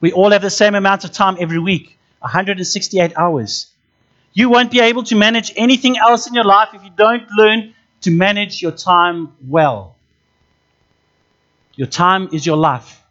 We 0.00 0.12
all 0.12 0.30
have 0.30 0.42
the 0.42 0.50
same 0.50 0.74
amount 0.74 1.04
of 1.04 1.12
time 1.12 1.36
every 1.40 1.58
week 1.58 1.96
168 2.20 3.16
hours. 3.16 3.68
You 4.32 4.48
won't 4.48 4.70
be 4.70 4.80
able 4.80 5.04
to 5.04 5.14
manage 5.14 5.52
anything 5.56 5.98
else 5.98 6.26
in 6.26 6.34
your 6.34 6.44
life 6.44 6.70
if 6.74 6.82
you 6.82 6.90
don't 6.96 7.28
learn 7.36 7.74
to 8.02 8.10
manage 8.10 8.62
your 8.62 8.72
time 8.72 9.32
well. 9.46 9.96
Your 11.76 11.86
time 11.86 12.28
is 12.32 12.44
your 12.44 12.56
life. 12.56 13.01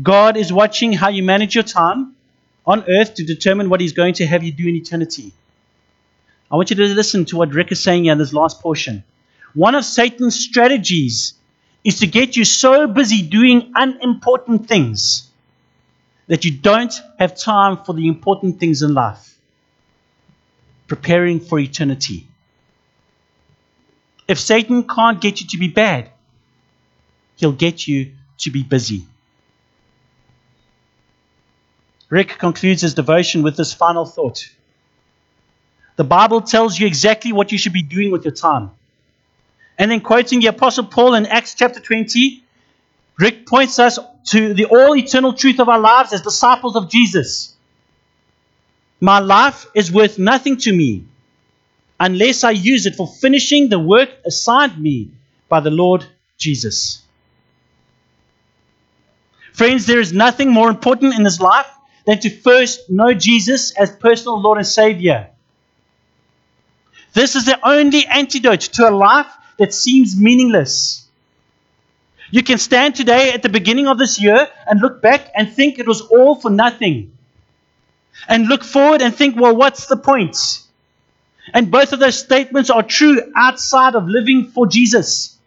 God 0.00 0.36
is 0.36 0.52
watching 0.52 0.92
how 0.92 1.08
you 1.08 1.22
manage 1.22 1.54
your 1.54 1.64
time 1.64 2.14
on 2.66 2.84
earth 2.88 3.14
to 3.14 3.24
determine 3.24 3.68
what 3.68 3.80
He's 3.80 3.92
going 3.92 4.14
to 4.14 4.26
have 4.26 4.42
you 4.42 4.52
do 4.52 4.68
in 4.68 4.76
eternity. 4.76 5.32
I 6.50 6.56
want 6.56 6.70
you 6.70 6.76
to 6.76 6.84
listen 6.94 7.24
to 7.26 7.36
what 7.36 7.52
Rick 7.52 7.72
is 7.72 7.82
saying 7.82 8.06
in 8.06 8.18
this 8.18 8.32
last 8.32 8.60
portion. 8.60 9.04
One 9.54 9.74
of 9.74 9.84
Satan's 9.84 10.38
strategies 10.38 11.34
is 11.84 12.00
to 12.00 12.06
get 12.06 12.36
you 12.36 12.44
so 12.44 12.86
busy 12.86 13.22
doing 13.22 13.72
unimportant 13.74 14.68
things 14.68 15.28
that 16.26 16.44
you 16.44 16.52
don't 16.52 16.94
have 17.18 17.36
time 17.36 17.78
for 17.78 17.92
the 17.92 18.06
important 18.06 18.60
things 18.60 18.82
in 18.82 18.94
life. 18.94 19.36
Preparing 20.86 21.40
for 21.40 21.58
eternity. 21.58 22.26
If 24.28 24.38
Satan 24.38 24.86
can't 24.86 25.20
get 25.20 25.40
you 25.40 25.48
to 25.48 25.58
be 25.58 25.68
bad, 25.68 26.10
he'll 27.36 27.52
get 27.52 27.88
you 27.88 28.12
to 28.38 28.50
be 28.50 28.62
busy. 28.62 29.06
Rick 32.10 32.38
concludes 32.38 32.82
his 32.82 32.94
devotion 32.94 33.42
with 33.42 33.56
this 33.56 33.72
final 33.72 34.04
thought. 34.04 34.50
The 35.96 36.04
Bible 36.04 36.40
tells 36.40 36.78
you 36.78 36.86
exactly 36.86 37.32
what 37.32 37.52
you 37.52 37.58
should 37.58 37.72
be 37.72 37.82
doing 37.82 38.10
with 38.10 38.24
your 38.24 38.34
time. 38.34 38.72
And 39.78 39.90
then, 39.90 40.00
quoting 40.00 40.40
the 40.40 40.48
Apostle 40.48 40.84
Paul 40.84 41.14
in 41.14 41.24
Acts 41.26 41.54
chapter 41.54 41.80
20, 41.80 42.42
Rick 43.18 43.46
points 43.46 43.78
us 43.78 43.98
to 44.30 44.54
the 44.54 44.66
all 44.66 44.96
eternal 44.96 45.32
truth 45.32 45.60
of 45.60 45.68
our 45.68 45.78
lives 45.78 46.12
as 46.12 46.20
disciples 46.22 46.74
of 46.74 46.90
Jesus. 46.90 47.54
My 49.00 49.20
life 49.20 49.66
is 49.74 49.90
worth 49.92 50.18
nothing 50.18 50.56
to 50.58 50.72
me 50.72 51.04
unless 51.98 52.44
I 52.44 52.50
use 52.50 52.86
it 52.86 52.96
for 52.96 53.06
finishing 53.06 53.68
the 53.68 53.78
work 53.78 54.10
assigned 54.24 54.78
me 54.78 55.10
by 55.48 55.60
the 55.60 55.70
Lord 55.70 56.04
Jesus. 56.38 57.02
Friends, 59.52 59.86
there 59.86 60.00
is 60.00 60.12
nothing 60.12 60.50
more 60.50 60.70
important 60.70 61.14
in 61.14 61.22
this 61.22 61.40
life 61.40 61.66
than 62.10 62.18
to 62.18 62.28
first 62.28 62.90
know 62.90 63.14
Jesus 63.14 63.70
as 63.76 63.88
personal 63.94 64.40
Lord 64.42 64.58
and 64.58 64.66
Savior. 64.66 65.30
This 67.12 67.36
is 67.36 67.44
the 67.44 67.56
only 67.64 68.04
antidote 68.04 68.62
to 68.62 68.88
a 68.88 68.90
life 68.90 69.30
that 69.58 69.72
seems 69.72 70.16
meaningless. 70.16 71.06
You 72.32 72.42
can 72.42 72.58
stand 72.58 72.96
today 72.96 73.30
at 73.32 73.44
the 73.44 73.48
beginning 73.48 73.86
of 73.86 73.96
this 73.96 74.20
year 74.20 74.48
and 74.66 74.80
look 74.80 75.00
back 75.00 75.30
and 75.36 75.52
think 75.52 75.78
it 75.78 75.86
was 75.86 76.00
all 76.00 76.34
for 76.34 76.50
nothing. 76.50 77.16
And 78.26 78.48
look 78.48 78.64
forward 78.64 79.02
and 79.02 79.14
think, 79.14 79.40
well, 79.40 79.54
what's 79.54 79.86
the 79.86 79.96
point? 79.96 80.36
And 81.54 81.70
both 81.70 81.92
of 81.92 82.00
those 82.00 82.18
statements 82.18 82.70
are 82.70 82.82
true 82.82 83.20
outside 83.36 83.94
of 83.94 84.08
living 84.08 84.50
for 84.50 84.66
Jesus. 84.66 85.38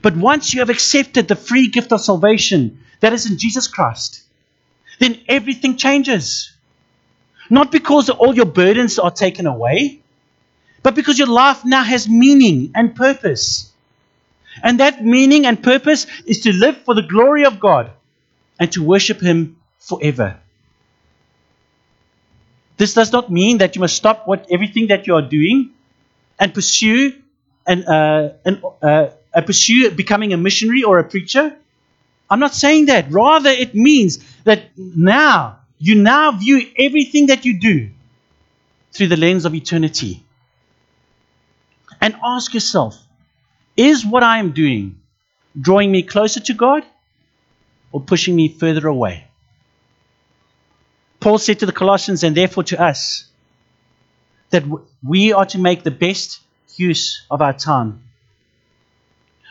But 0.00 0.16
once 0.16 0.54
you 0.54 0.60
have 0.60 0.70
accepted 0.70 1.26
the 1.26 1.34
free 1.34 1.66
gift 1.66 1.90
of 1.90 2.00
salvation 2.00 2.84
that 3.00 3.12
is 3.12 3.28
in 3.28 3.36
Jesus 3.36 3.66
Christ, 3.66 4.22
then 4.98 5.20
everything 5.28 5.76
changes. 5.76 6.52
Not 7.50 7.70
because 7.70 8.08
all 8.08 8.34
your 8.34 8.46
burdens 8.46 8.98
are 8.98 9.10
taken 9.10 9.46
away, 9.46 10.00
but 10.82 10.94
because 10.94 11.18
your 11.18 11.28
life 11.28 11.64
now 11.64 11.82
has 11.82 12.08
meaning 12.08 12.72
and 12.74 12.94
purpose. 12.94 13.70
And 14.62 14.80
that 14.80 15.04
meaning 15.04 15.46
and 15.46 15.62
purpose 15.62 16.06
is 16.26 16.40
to 16.40 16.52
live 16.52 16.78
for 16.84 16.94
the 16.94 17.02
glory 17.02 17.44
of 17.44 17.60
God 17.60 17.90
and 18.58 18.70
to 18.72 18.82
worship 18.82 19.20
Him 19.20 19.56
forever. 19.78 20.38
This 22.76 22.94
does 22.94 23.12
not 23.12 23.30
mean 23.30 23.58
that 23.58 23.76
you 23.76 23.80
must 23.80 23.96
stop 23.96 24.26
what 24.26 24.46
everything 24.50 24.88
that 24.88 25.06
you 25.06 25.14
are 25.14 25.22
doing 25.22 25.70
and 26.38 26.52
pursue 26.52 27.14
and, 27.66 27.86
uh, 27.86 28.30
and 28.44 28.62
uh, 28.82 29.08
pursue 29.46 29.90
becoming 29.90 30.32
a 30.32 30.36
missionary 30.36 30.82
or 30.82 30.98
a 30.98 31.04
preacher. 31.04 31.54
I'm 32.28 32.40
not 32.40 32.54
saying 32.54 32.86
that. 32.86 33.10
Rather, 33.10 33.50
it 33.50 33.74
means 33.74 34.18
that 34.44 34.70
now 34.76 35.58
you 35.78 35.96
now 36.02 36.32
view 36.32 36.70
everything 36.78 37.26
that 37.26 37.44
you 37.44 37.58
do 37.58 37.90
through 38.92 39.08
the 39.08 39.16
lens 39.16 39.44
of 39.44 39.54
eternity. 39.54 40.22
And 42.00 42.14
ask 42.24 42.54
yourself 42.54 42.98
is 43.76 44.04
what 44.04 44.22
I 44.22 44.38
am 44.38 44.52
doing 44.52 45.00
drawing 45.60 45.90
me 45.90 46.02
closer 46.02 46.40
to 46.40 46.54
God 46.54 46.84
or 47.90 48.00
pushing 48.00 48.36
me 48.36 48.48
further 48.48 48.86
away? 48.86 49.26
Paul 51.20 51.38
said 51.38 51.60
to 51.60 51.66
the 51.66 51.72
Colossians 51.72 52.24
and 52.24 52.36
therefore 52.36 52.64
to 52.64 52.82
us 52.82 53.24
that 54.50 54.64
we 55.02 55.32
are 55.32 55.46
to 55.46 55.58
make 55.58 55.82
the 55.82 55.90
best 55.90 56.40
use 56.76 57.24
of 57.30 57.40
our 57.40 57.52
time. 57.52 58.02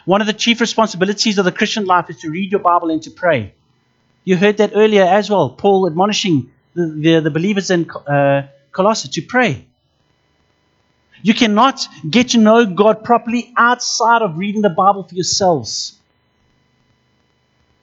One 0.06 0.22
of 0.22 0.28
the 0.28 0.34
chief 0.34 0.60
responsibilities 0.60 1.38
of 1.38 1.46
the 1.46 1.52
Christian 1.52 1.86
life 1.86 2.10
is 2.10 2.20
to 2.22 2.30
read 2.30 2.52
your 2.52 2.60
Bible 2.60 2.90
and 2.90 3.02
to 3.04 3.12
pray. 3.12 3.54
You 4.24 4.38
heard 4.38 4.58
that 4.58 4.72
earlier 4.76 5.04
as 5.04 5.30
well, 5.30 5.50
Paul 5.50 5.88
admonishing 5.88 6.52
the, 6.74 6.88
the, 6.88 7.20
the 7.22 7.32
believers 7.32 7.72
in 7.72 7.90
uh, 7.90 8.48
Colossae 8.72 9.10
to 9.10 9.22
pray. 9.22 9.66
You 11.24 11.34
cannot 11.34 11.88
get 12.10 12.30
to 12.30 12.38
know 12.38 12.66
God 12.66 13.04
properly 13.04 13.54
outside 13.58 14.22
of 14.22 14.38
reading 14.38 14.62
the 14.62 14.70
Bible 14.70 15.04
for 15.04 15.14
yourselves. 15.16 15.98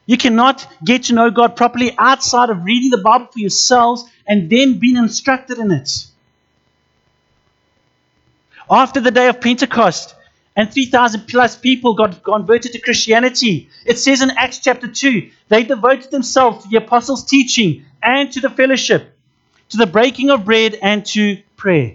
You 0.06 0.16
cannot 0.16 0.66
get 0.82 1.04
to 1.04 1.14
know 1.14 1.30
God 1.30 1.54
properly 1.54 1.94
outside 1.98 2.50
of 2.50 2.64
reading 2.64 2.90
the 2.90 2.98
Bible 2.98 3.26
for 3.26 3.38
yourselves 3.38 4.04
and 4.26 4.48
then 4.48 4.78
being 4.78 4.96
instructed 4.96 5.58
in 5.58 5.70
it. 5.70 6.06
After 8.70 9.00
the 9.00 9.10
day 9.10 9.28
of 9.28 9.40
Pentecost 9.40 10.14
and 10.58 10.72
3,000 10.72 11.28
plus 11.28 11.56
people 11.56 11.94
got 11.94 12.24
converted 12.24 12.72
to 12.72 12.80
Christianity, 12.80 13.68
it 13.86 13.96
says 13.96 14.22
in 14.22 14.32
Acts 14.32 14.58
chapter 14.58 14.88
2 14.88 15.30
they 15.48 15.62
devoted 15.62 16.10
themselves 16.10 16.64
to 16.64 16.68
the 16.68 16.78
apostles' 16.78 17.24
teaching 17.24 17.84
and 18.02 18.32
to 18.32 18.40
the 18.40 18.50
fellowship, 18.50 19.16
to 19.68 19.76
the 19.76 19.86
breaking 19.86 20.30
of 20.30 20.44
bread 20.44 20.74
and 20.82 21.06
to 21.06 21.38
prayer. 21.56 21.92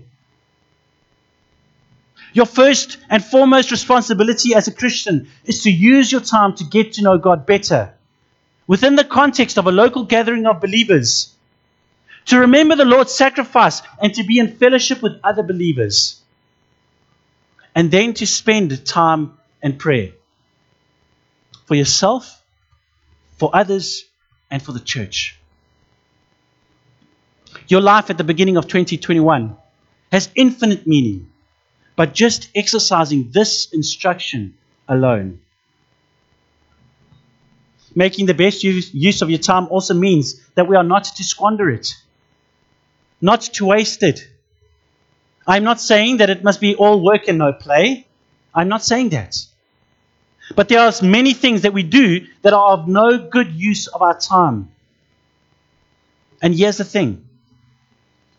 Your 2.32 2.45
first 2.45 2.99
and 3.10 3.21
foremost 3.21 3.69
responsibility 3.69 4.56
as 4.56 4.69
a 4.69 4.73
Christian 4.73 5.28
is 5.43 5.63
to 5.63 5.69
use 5.69 6.10
your 6.10 6.21
time 6.21 6.56
to 6.56 6.63
get 6.63 6.93
to 6.93 7.04
know 7.04 7.17
God 7.17 7.45
better. 7.45 7.93
Within 8.65 8.95
the 8.95 9.04
context 9.04 9.58
of 9.58 9.67
a 9.67 9.73
local 9.73 10.06
gathering 10.06 10.45
of 10.45 10.62
believers, 10.62 11.36
to 12.28 12.39
remember 12.39 12.78
the 12.78 12.86
Lord's 12.86 13.13
sacrifice 13.13 13.82
and 14.02 14.13
to 14.13 14.23
be 14.23 14.39
in 14.39 14.56
fellowship 14.56 15.02
with 15.02 15.19
other 15.21 15.43
believers, 15.43 16.22
and 17.75 17.89
then 17.91 18.13
to 18.15 18.27
spend 18.27 18.86
time 18.86 19.38
in 19.62 19.77
prayer 19.77 20.12
for 21.65 21.75
yourself, 21.75 22.43
for 23.38 23.49
others, 23.53 24.05
and 24.51 24.62
for 24.62 24.71
the 24.71 24.79
church. 24.79 25.38
Your 27.67 27.81
life 27.81 28.09
at 28.09 28.17
the 28.17 28.23
beginning 28.23 28.57
of 28.57 28.67
2021 28.67 29.55
has 30.12 30.29
infinite 30.36 30.86
meaning 30.86 31.33
but 31.95 32.13
just 32.13 32.49
exercising 32.55 33.29
this 33.31 33.71
instruction 33.71 34.55
alone. 34.88 35.39
Making 37.95 38.25
the 38.25 38.33
best 38.33 38.63
use 38.63 39.21
of 39.21 39.29
your 39.29 39.39
time 39.39 39.67
also 39.67 39.93
means 39.93 40.43
that 40.55 40.67
we 40.67 40.75
are 40.75 40.83
not 40.83 41.03
to 41.03 41.23
squander 41.23 41.69
it, 41.69 41.93
not 43.21 43.41
to 43.41 43.65
waste 43.65 44.01
it. 44.01 44.27
I'm 45.47 45.63
not 45.63 45.82
saying 45.82 46.17
that 46.17 46.29
it 46.29 46.43
must 46.43 46.62
be 46.62 46.75
all 46.75 47.03
work 47.03 47.27
and 47.27 47.38
no 47.38 47.51
play. 47.53 48.08
I'm 48.53 48.69
not 48.69 48.84
saying 48.84 49.10
that. 49.10 49.38
But 50.56 50.69
there 50.69 50.79
are 50.79 50.91
many 51.01 51.34
things 51.34 51.62
that 51.62 51.73
we 51.73 51.84
do 51.84 52.27
that 52.41 52.53
are 52.53 52.73
of 52.73 52.88
no 52.88 53.17
good 53.17 53.51
use 53.51 53.88
of 53.88 54.01
our 54.01 54.17
time. 54.17 54.69
And 56.41 56.53
here's 56.53 56.77
the 56.77 56.84
thing 56.84 57.27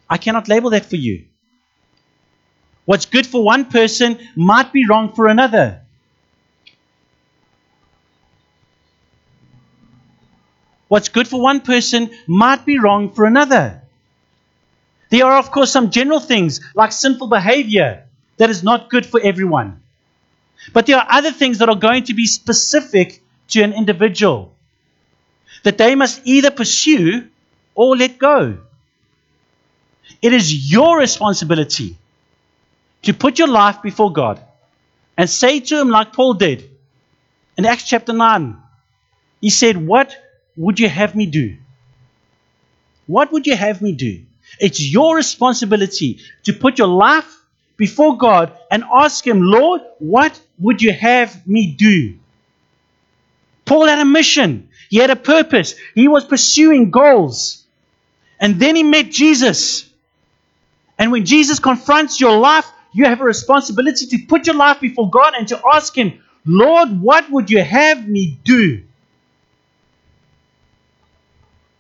I 0.09 0.19
cannot 0.19 0.49
label 0.49 0.71
that 0.71 0.87
for 0.87 0.97
you. 0.97 1.25
What's 2.85 3.07
good 3.07 3.27
for 3.27 3.43
one 3.43 3.65
person 3.65 4.19
might 4.37 4.73
be 4.73 4.87
wrong 4.87 5.15
for 5.15 5.27
another. 5.27 5.81
What's 10.89 11.09
good 11.09 11.27
for 11.27 11.41
one 11.41 11.63
person 11.63 12.11
might 12.27 12.67
be 12.67 12.79
wrong 12.79 13.13
for 13.13 13.25
another. 13.25 13.84
There 15.15 15.27
are, 15.27 15.39
of 15.39 15.53
course, 15.53 15.71
some 15.71 15.91
general 15.91 16.19
things 16.19 16.61
like 16.75 16.91
sinful 16.91 17.29
behavior 17.29 18.05
that 18.39 18.51
is 18.51 18.65
not 18.65 18.91
good 18.91 19.07
for 19.07 19.21
everyone. 19.23 19.81
But 20.73 20.87
there 20.87 20.97
are 20.97 21.07
other 21.09 21.31
things 21.31 21.59
that 21.59 21.69
are 21.69 21.77
going 21.77 22.03
to 22.11 22.15
be 22.15 22.27
specific 22.27 23.23
to 23.51 23.63
an 23.63 23.75
individual 23.75 24.57
that 25.63 25.79
they 25.79 25.95
must 25.95 26.21
either 26.25 26.51
pursue 26.51 27.29
or 27.77 27.97
let 27.97 28.19
go. 28.19 28.59
It 30.21 30.33
is 30.33 30.73
your 30.73 30.99
responsibility 30.99 31.97
to 33.03 33.15
put 33.15 33.39
your 33.39 33.47
life 33.47 33.83
before 33.83 34.13
God 34.13 34.43
and 35.17 35.31
say 35.31 35.61
to 35.61 35.81
Him, 35.81 35.91
like 35.91 36.13
Paul 36.13 36.35
did 36.35 36.69
in 37.57 37.67
Acts 37.67 37.87
chapter 37.87 38.13
9, 38.13 38.57
he 39.41 39.51
said, 39.51 39.77
What 39.77 40.17
would 40.57 40.81
you 40.81 40.89
have 40.89 41.15
me 41.15 41.27
do? 41.27 41.57
What 43.07 43.31
would 43.31 43.47
you 43.47 43.55
have 43.55 43.81
me 43.81 43.93
do? 43.93 44.25
It's 44.61 44.81
your 44.81 45.17
responsibility 45.17 46.21
to 46.45 46.53
put 46.53 46.79
your 46.79 46.89
life 46.89 47.31
before 47.77 48.17
God 48.17 48.53
and 48.71 48.85
ask 48.85 49.27
Him, 49.27 49.41
Lord, 49.43 49.83
what 49.99 50.39
would 50.59 50.81
you 50.81 50.93
have 50.93 51.47
me 51.47 51.73
do? 51.73 52.15
Paul 53.65 53.87
had 53.87 53.99
a 53.99 54.05
mission, 54.05 54.69
he 54.91 54.99
had 54.99 55.11
a 55.11 55.17
purpose, 55.17 55.75
he 55.95 56.09
was 56.09 56.25
pursuing 56.25 56.91
goals. 56.91 57.65
And 58.39 58.61
then 58.61 58.77
he 58.77 58.83
met 58.83 59.11
Jesus. 59.11 59.89
And 60.99 61.11
when 61.11 61.25
Jesus 61.25 61.59
confronts 61.59 62.21
your 62.21 62.37
life, 62.39 62.71
you 62.93 63.05
have 63.07 63.21
a 63.21 63.25
responsibility 63.25 64.07
to 64.07 64.19
put 64.27 64.47
your 64.47 64.55
life 64.55 64.81
before 64.81 65.11
God 65.11 65.35
and 65.37 65.49
to 65.49 65.61
ask 65.75 65.97
Him, 65.97 66.23
Lord, 66.47 67.01
what 67.01 67.29
would 67.31 67.51
you 67.51 67.63
have 67.63 68.07
me 68.07 68.39
do? 68.45 68.83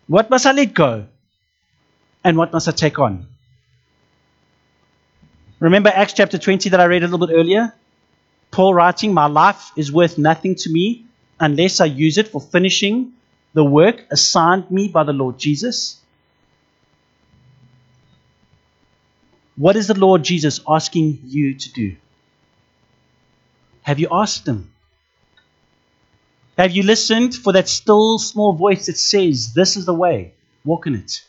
What 0.08 0.28
must 0.28 0.44
I 0.44 0.52
let 0.52 0.74
go? 0.74 1.06
And 2.24 2.38
what 2.38 2.52
must 2.52 2.66
I 2.66 2.72
take 2.72 2.98
on? 2.98 3.26
Remember 5.60 5.90
Acts 5.94 6.14
chapter 6.14 6.38
20 6.38 6.70
that 6.70 6.80
I 6.80 6.86
read 6.86 7.02
a 7.04 7.06
little 7.06 7.26
bit 7.26 7.34
earlier? 7.34 7.74
Paul 8.50 8.74
writing, 8.74 9.12
My 9.12 9.26
life 9.26 9.70
is 9.76 9.92
worth 9.92 10.16
nothing 10.16 10.54
to 10.56 10.70
me 10.70 11.04
unless 11.38 11.80
I 11.80 11.84
use 11.86 12.18
it 12.18 12.28
for 12.28 12.40
finishing 12.40 13.12
the 13.52 13.64
work 13.64 14.04
assigned 14.10 14.70
me 14.70 14.88
by 14.88 15.04
the 15.04 15.12
Lord 15.12 15.38
Jesus. 15.38 16.00
What 19.56 19.76
is 19.76 19.86
the 19.86 19.98
Lord 19.98 20.24
Jesus 20.24 20.60
asking 20.68 21.20
you 21.24 21.54
to 21.54 21.72
do? 21.72 21.96
Have 23.82 24.00
you 24.00 24.08
asked 24.10 24.46
Him? 24.46 24.72
Have 26.56 26.72
you 26.72 26.82
listened 26.82 27.34
for 27.34 27.52
that 27.52 27.68
still 27.68 28.18
small 28.18 28.52
voice 28.52 28.86
that 28.86 28.98
says, 28.98 29.52
This 29.54 29.76
is 29.76 29.84
the 29.84 29.94
way, 29.94 30.32
walk 30.64 30.86
in 30.86 30.94
it? 30.94 31.22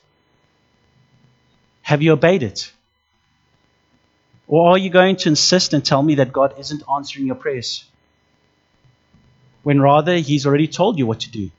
Have 1.85 2.01
you 2.01 2.13
obeyed 2.13 2.41
it? 2.41 2.71
Or 4.47 4.71
are 4.71 4.77
you 4.77 4.89
going 4.89 5.17
to 5.17 5.29
insist 5.29 5.71
and 5.75 5.85
tell 5.85 6.01
me 6.01 6.15
that 6.15 6.33
God 6.33 6.55
isn't 6.59 6.81
answering 6.91 7.27
your 7.27 7.35
prayers? 7.35 7.85
When 9.61 9.79
rather 9.79 10.15
He's 10.15 10.47
already 10.47 10.67
told 10.67 10.97
you 10.97 11.05
what 11.05 11.19
to 11.19 11.29
do, 11.29 11.51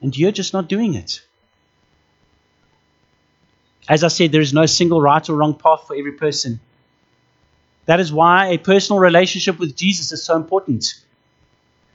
and 0.00 0.16
you're 0.16 0.30
just 0.30 0.52
not 0.52 0.68
doing 0.68 0.94
it. 0.94 1.20
As 3.88 4.04
I 4.04 4.08
said, 4.08 4.30
there 4.30 4.40
is 4.40 4.54
no 4.54 4.66
single 4.66 5.00
right 5.00 5.28
or 5.28 5.34
wrong 5.34 5.54
path 5.54 5.88
for 5.88 5.96
every 5.96 6.12
person. 6.12 6.60
That 7.86 7.98
is 7.98 8.12
why 8.12 8.46
a 8.46 8.58
personal 8.58 9.00
relationship 9.00 9.58
with 9.58 9.74
Jesus 9.74 10.12
is 10.12 10.22
so 10.22 10.36
important. 10.36 10.94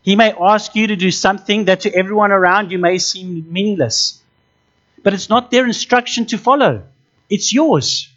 He 0.02 0.18
may 0.18 0.34
ask 0.34 0.76
you 0.76 0.88
to 0.88 0.98
do 0.98 1.10
something 1.10 1.66
that 1.66 1.82
to 1.82 1.96
everyone 1.96 2.34
around 2.34 2.74
you 2.74 2.80
may 2.80 2.98
seem 2.98 3.46
meaningless, 3.50 4.22
but 5.04 5.14
it's 5.14 5.30
not 5.30 5.52
their 5.52 5.66
instruction 5.66 6.26
to 6.26 6.38
follow, 6.38 6.84
it's 7.30 7.54
yours. 7.54 8.10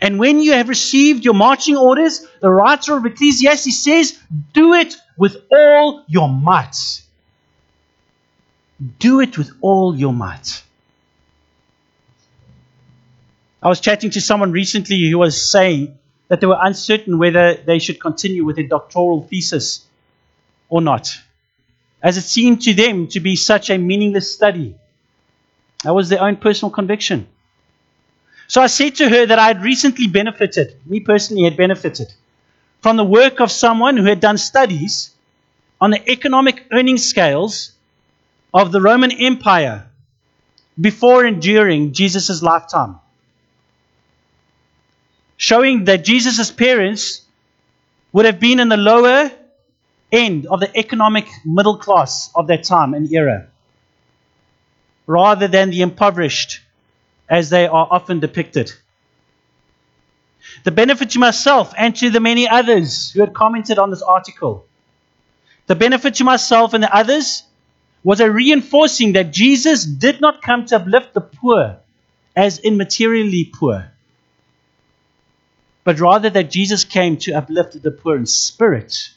And 0.00 0.18
when 0.18 0.40
you 0.40 0.52
have 0.54 0.68
received 0.68 1.24
your 1.24 1.34
marching 1.34 1.76
orders, 1.76 2.26
the 2.40 2.50
writer 2.50 2.96
of 2.96 3.04
Ecclesiastes 3.04 3.84
says, 3.84 4.18
do 4.52 4.74
it 4.74 4.96
with 5.16 5.36
all 5.50 6.04
your 6.08 6.28
might. 6.28 7.02
Do 8.98 9.20
it 9.20 9.36
with 9.36 9.50
all 9.60 9.94
your 9.94 10.12
might. 10.12 10.62
I 13.62 13.68
was 13.68 13.80
chatting 13.80 14.10
to 14.12 14.22
someone 14.22 14.52
recently 14.52 15.10
who 15.10 15.18
was 15.18 15.50
saying 15.50 15.98
that 16.28 16.40
they 16.40 16.46
were 16.46 16.58
uncertain 16.58 17.18
whether 17.18 17.54
they 17.54 17.78
should 17.78 18.00
continue 18.00 18.42
with 18.44 18.56
their 18.56 18.66
doctoral 18.66 19.22
thesis 19.22 19.84
or 20.70 20.80
not, 20.80 21.18
as 22.02 22.16
it 22.16 22.22
seemed 22.22 22.62
to 22.62 22.72
them 22.72 23.08
to 23.08 23.20
be 23.20 23.36
such 23.36 23.68
a 23.68 23.76
meaningless 23.76 24.32
study. 24.32 24.76
That 25.84 25.94
was 25.94 26.08
their 26.08 26.22
own 26.22 26.36
personal 26.36 26.70
conviction. 26.70 27.26
So 28.50 28.60
I 28.60 28.66
said 28.66 28.96
to 28.96 29.08
her 29.08 29.26
that 29.26 29.38
I 29.38 29.46
had 29.46 29.62
recently 29.62 30.08
benefited, 30.08 30.74
me 30.84 30.98
personally 30.98 31.44
had 31.44 31.56
benefited, 31.56 32.12
from 32.80 32.96
the 32.96 33.04
work 33.04 33.38
of 33.38 33.48
someone 33.48 33.96
who 33.96 34.06
had 34.06 34.18
done 34.18 34.38
studies 34.38 35.14
on 35.80 35.92
the 35.92 36.10
economic 36.10 36.66
earning 36.72 36.96
scales 36.96 37.70
of 38.52 38.72
the 38.72 38.80
Roman 38.80 39.12
Empire 39.12 39.86
before 40.80 41.24
and 41.24 41.40
during 41.40 41.92
Jesus' 41.92 42.42
lifetime 42.42 42.98
showing 45.36 45.84
that 45.84 46.04
Jesus' 46.04 46.50
parents 46.50 47.22
would 48.12 48.26
have 48.26 48.40
been 48.40 48.58
in 48.58 48.68
the 48.68 48.76
lower 48.76 49.30
end 50.10 50.46
of 50.46 50.58
the 50.58 50.76
economic 50.76 51.28
middle 51.44 51.76
class 51.76 52.32
of 52.34 52.48
that 52.48 52.64
time 52.64 52.94
and 52.94 53.12
era, 53.12 53.46
rather 55.06 55.46
than 55.46 55.70
the 55.70 55.82
impoverished 55.82 56.60
as 57.30 57.48
they 57.48 57.66
are 57.66 57.88
often 57.90 58.20
depicted. 58.20 58.72
The 60.64 60.72
benefit 60.72 61.10
to 61.10 61.18
myself 61.18 61.72
and 61.78 61.96
to 61.96 62.10
the 62.10 62.20
many 62.20 62.48
others 62.48 63.12
who 63.12 63.20
had 63.20 63.32
commented 63.32 63.78
on 63.78 63.90
this 63.90 64.02
article, 64.02 64.66
the 65.66 65.76
benefit 65.76 66.16
to 66.16 66.24
myself 66.24 66.74
and 66.74 66.82
the 66.82 66.94
others 66.94 67.44
was 68.02 68.20
a 68.20 68.30
reinforcing 68.30 69.12
that 69.12 69.30
Jesus 69.30 69.84
did 69.84 70.20
not 70.20 70.42
come 70.42 70.66
to 70.66 70.76
uplift 70.76 71.14
the 71.14 71.20
poor 71.20 71.76
as 72.34 72.60
immaterially 72.60 73.52
poor 73.52 73.90
but 75.84 76.00
rather 76.00 76.30
that 76.30 76.50
Jesus 76.50 76.84
came 76.84 77.16
to 77.18 77.32
uplift 77.32 77.82
the 77.82 77.90
poor 77.90 78.16
in 78.16 78.26
spirit, 78.26 79.10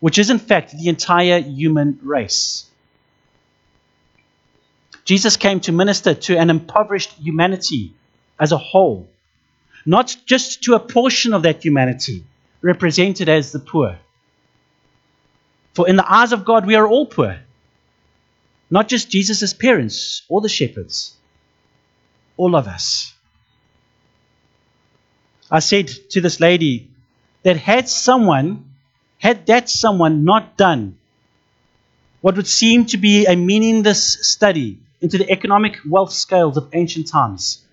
which 0.00 0.18
is 0.18 0.30
in 0.30 0.38
fact 0.38 0.76
the 0.76 0.88
entire 0.88 1.40
human 1.40 1.98
race. 2.02 2.65
Jesus 5.06 5.36
came 5.36 5.60
to 5.60 5.72
minister 5.72 6.14
to 6.14 6.36
an 6.36 6.50
impoverished 6.50 7.12
humanity 7.12 7.94
as 8.38 8.50
a 8.50 8.58
whole, 8.58 9.08
not 9.86 10.14
just 10.26 10.64
to 10.64 10.74
a 10.74 10.80
portion 10.80 11.32
of 11.32 11.42
that 11.42 11.64
humanity 11.64 12.24
represented 12.60 13.28
as 13.28 13.52
the 13.52 13.60
poor. 13.60 13.98
For 15.74 15.88
in 15.88 15.94
the 15.94 16.12
eyes 16.12 16.32
of 16.32 16.44
God, 16.44 16.66
we 16.66 16.74
are 16.74 16.88
all 16.88 17.06
poor, 17.06 17.38
not 18.68 18.88
just 18.88 19.08
Jesus' 19.08 19.54
parents 19.54 20.22
or 20.28 20.40
the 20.40 20.48
shepherds, 20.48 21.14
all 22.36 22.56
of 22.56 22.66
us. 22.66 23.14
I 25.48 25.60
said 25.60 25.86
to 26.10 26.20
this 26.20 26.40
lady 26.40 26.90
that 27.44 27.56
had 27.56 27.88
someone, 27.88 28.72
had 29.18 29.46
that 29.46 29.70
someone 29.70 30.24
not 30.24 30.56
done 30.56 30.98
what 32.22 32.34
would 32.34 32.48
seem 32.48 32.86
to 32.86 32.96
be 32.96 33.26
a 33.26 33.36
meaningless 33.36 34.26
study 34.26 34.80
into 35.00 35.18
the 35.18 35.30
economic 35.30 35.78
wealth 35.88 36.12
scales 36.12 36.56
of 36.56 36.68
ancient 36.72 37.08
times, 37.08 37.64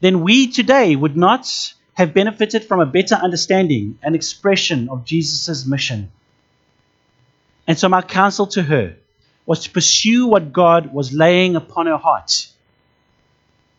then 0.00 0.22
we 0.22 0.46
today 0.50 0.96
would 0.96 1.16
not 1.16 1.74
have 1.94 2.14
benefited 2.14 2.64
from 2.64 2.80
a 2.80 2.86
better 2.86 3.14
understanding 3.14 3.98
and 4.02 4.14
expression 4.14 4.88
of 4.88 5.04
Jesus' 5.04 5.66
mission. 5.66 6.10
And 7.66 7.78
so, 7.78 7.88
my 7.88 8.02
counsel 8.02 8.46
to 8.48 8.62
her 8.62 8.96
was 9.46 9.64
to 9.64 9.70
pursue 9.70 10.26
what 10.26 10.52
God 10.52 10.92
was 10.92 11.12
laying 11.12 11.56
upon 11.56 11.86
her 11.86 11.98
heart 11.98 12.48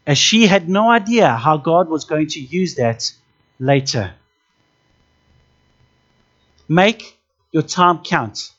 as 0.06 0.18
she 0.18 0.48
had 0.48 0.68
no 0.68 0.90
idea 0.90 1.36
how 1.36 1.58
God 1.58 1.90
was 1.90 2.06
going 2.06 2.28
to 2.28 2.40
use 2.40 2.76
that 2.76 3.12
later. 3.60 4.14
Make 6.68 7.18
your 7.52 7.64
time 7.64 8.04
count 8.04 8.52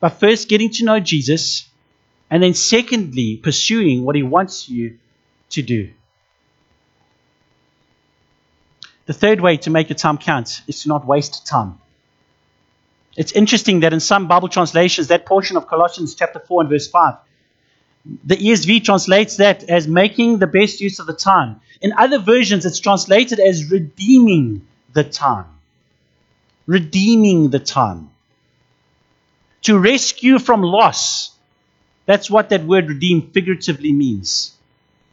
by 0.00 0.08
first 0.08 0.48
getting 0.48 0.70
to 0.70 0.84
know 0.84 1.00
Jesus 1.00 1.68
and 2.32 2.42
then, 2.42 2.54
secondly, 2.54 3.36
pursuing 3.36 4.04
what 4.04 4.16
He 4.16 4.22
wants 4.22 4.68
you 4.68 4.98
to 5.50 5.62
do. 5.62 5.90
The 9.06 9.12
third 9.12 9.40
way 9.40 9.58
to 9.58 9.70
make 9.70 9.90
your 9.90 9.96
time 9.96 10.16
count 10.16 10.62
is 10.66 10.82
to 10.82 10.88
not 10.88 11.06
waste 11.06 11.46
time. 11.46 11.78
It's 13.16 13.32
interesting 13.32 13.80
that 13.80 13.92
in 13.92 14.00
some 14.00 14.26
Bible 14.26 14.48
translations, 14.48 15.08
that 15.08 15.26
portion 15.26 15.58
of 15.58 15.68
Colossians 15.68 16.14
chapter 16.14 16.38
4 16.38 16.62
and 16.62 16.70
verse 16.70 16.88
5 16.88 17.16
the 18.24 18.36
ESV 18.36 18.84
translates 18.84 19.36
that 19.36 19.64
as 19.64 19.86
making 19.86 20.38
the 20.38 20.46
best 20.46 20.80
use 20.80 20.98
of 20.98 21.06
the 21.06 21.12
time. 21.12 21.60
In 21.80 21.92
other 21.92 22.18
versions, 22.18 22.66
it's 22.66 22.80
translated 22.80 23.38
as 23.38 23.70
redeeming 23.70 24.66
the 24.92 25.04
time. 25.04 25.46
Redeeming 26.66 27.50
the 27.50 27.60
time. 27.60 28.10
To 29.62 29.78
rescue 29.78 30.38
from 30.38 30.62
loss. 30.62 31.31
That's 32.06 32.30
what 32.30 32.48
that 32.50 32.64
word 32.64 32.88
redeem 32.88 33.30
figuratively 33.30 33.92
means. 33.92 34.52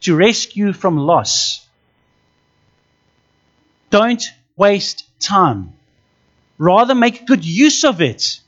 To 0.02 0.16
rescue 0.16 0.74
from 0.74 0.98
loss. 0.98 1.66
Don't 3.90 4.24
waste 4.56 5.06
time. 5.20 5.74
Rather, 6.58 6.96
make 6.96 7.26
good 7.26 7.46
use 7.46 7.84
of 7.84 8.02
it, 8.02 8.40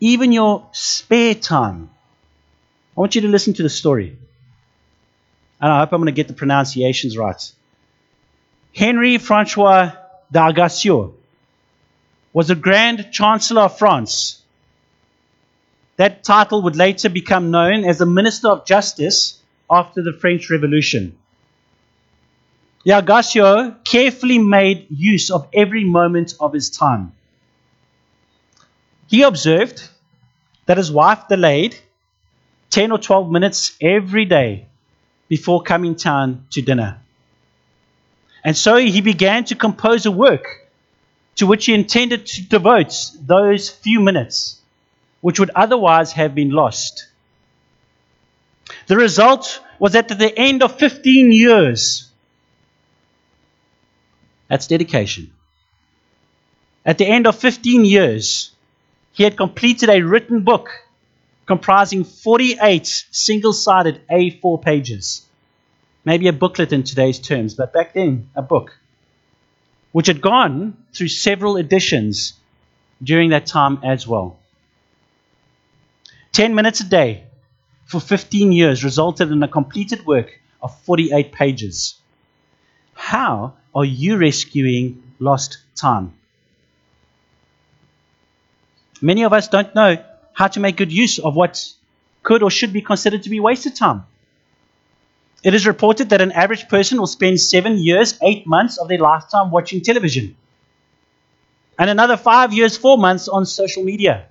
even 0.00 0.32
your 0.32 0.66
spare 0.72 1.34
time. 1.34 1.90
I 2.96 3.00
want 3.00 3.14
you 3.14 3.22
to 3.22 3.28
listen 3.28 3.54
to 3.54 3.62
the 3.62 3.70
story. 3.70 4.16
And 5.60 5.72
I 5.72 5.80
hope 5.80 5.92
I'm 5.92 6.00
going 6.00 6.06
to 6.06 6.12
get 6.12 6.28
the 6.28 6.34
pronunciations 6.34 7.16
right. 7.16 7.52
Henry 8.74 9.18
Francois 9.18 9.92
d'Aguesseau 10.30 11.14
was 12.32 12.48
the 12.48 12.54
Grand 12.54 13.08
Chancellor 13.12 13.62
of 13.62 13.78
France. 13.78 14.42
That 15.96 16.24
title 16.24 16.62
would 16.62 16.76
later 16.76 17.08
become 17.08 17.50
known 17.50 17.84
as 17.84 17.98
the 17.98 18.06
Minister 18.06 18.48
of 18.48 18.66
Justice 18.66 19.40
after 19.70 20.02
the 20.02 20.12
French 20.12 20.50
Revolution. 20.50 21.16
D'Aguesseau 22.84 23.76
carefully 23.84 24.38
made 24.38 24.86
use 24.90 25.30
of 25.30 25.48
every 25.54 25.84
moment 25.84 26.34
of 26.38 26.52
his 26.52 26.70
time. 26.70 27.12
He 29.06 29.22
observed 29.22 29.88
that 30.66 30.76
his 30.76 30.90
wife 30.90 31.28
delayed 31.28 31.76
10 32.70 32.90
or 32.90 32.98
12 32.98 33.30
minutes 33.30 33.76
every 33.80 34.24
day 34.24 34.66
before 35.28 35.62
coming 35.62 35.94
down 35.94 36.46
to 36.50 36.60
dinner. 36.60 36.98
And 38.42 38.56
so 38.56 38.76
he 38.76 39.00
began 39.00 39.44
to 39.44 39.54
compose 39.54 40.04
a 40.04 40.10
work 40.10 40.68
to 41.36 41.46
which 41.46 41.66
he 41.66 41.74
intended 41.74 42.26
to 42.26 42.42
devote 42.42 42.92
those 43.20 43.70
few 43.70 44.00
minutes, 44.00 44.60
which 45.24 45.40
would 45.40 45.50
otherwise 45.54 46.12
have 46.12 46.34
been 46.34 46.50
lost. 46.50 47.08
The 48.88 48.96
result 48.98 49.58
was 49.78 49.94
that 49.94 50.10
at 50.10 50.18
the 50.18 50.38
end 50.38 50.62
of 50.62 50.78
15 50.78 51.32
years, 51.32 52.10
that's 54.48 54.66
dedication. 54.66 55.32
At 56.84 56.98
the 56.98 57.06
end 57.06 57.26
of 57.26 57.36
15 57.36 57.86
years, 57.86 58.50
he 59.12 59.22
had 59.24 59.34
completed 59.34 59.88
a 59.88 60.02
written 60.02 60.42
book 60.42 60.68
comprising 61.46 62.04
48 62.04 63.06
single 63.10 63.54
sided 63.54 64.02
A4 64.10 64.60
pages. 64.60 65.24
Maybe 66.04 66.28
a 66.28 66.34
booklet 66.34 66.70
in 66.70 66.82
today's 66.82 67.18
terms, 67.18 67.54
but 67.54 67.72
back 67.72 67.94
then, 67.94 68.28
a 68.36 68.42
book, 68.42 68.76
which 69.90 70.08
had 70.08 70.20
gone 70.20 70.76
through 70.92 71.08
several 71.08 71.56
editions 71.56 72.34
during 73.02 73.30
that 73.30 73.46
time 73.46 73.78
as 73.82 74.06
well. 74.06 74.36
10 76.34 76.52
minutes 76.52 76.80
a 76.80 76.84
day 76.84 77.22
for 77.86 78.00
15 78.00 78.50
years 78.50 78.82
resulted 78.82 79.30
in 79.30 79.40
a 79.44 79.46
completed 79.46 80.04
work 80.04 80.40
of 80.60 80.76
48 80.80 81.30
pages. 81.30 81.94
How 82.92 83.54
are 83.72 83.84
you 83.84 84.16
rescuing 84.16 85.00
lost 85.20 85.58
time? 85.76 86.12
Many 89.00 89.22
of 89.22 89.32
us 89.32 89.46
don't 89.46 89.72
know 89.76 90.04
how 90.32 90.48
to 90.48 90.58
make 90.58 90.76
good 90.76 90.90
use 90.90 91.20
of 91.20 91.36
what 91.36 91.72
could 92.24 92.42
or 92.42 92.50
should 92.50 92.72
be 92.72 92.82
considered 92.82 93.22
to 93.22 93.30
be 93.30 93.38
wasted 93.38 93.76
time. 93.76 94.04
It 95.44 95.54
is 95.54 95.68
reported 95.68 96.08
that 96.08 96.20
an 96.20 96.32
average 96.32 96.68
person 96.68 96.98
will 96.98 97.06
spend 97.06 97.40
seven 97.40 97.78
years, 97.78 98.18
eight 98.22 98.44
months 98.44 98.78
of 98.78 98.88
their 98.88 98.98
lifetime 98.98 99.52
watching 99.52 99.82
television, 99.82 100.34
and 101.78 101.88
another 101.88 102.16
five 102.16 102.52
years, 102.52 102.76
four 102.76 102.98
months 102.98 103.28
on 103.28 103.46
social 103.46 103.84
media. 103.84 104.26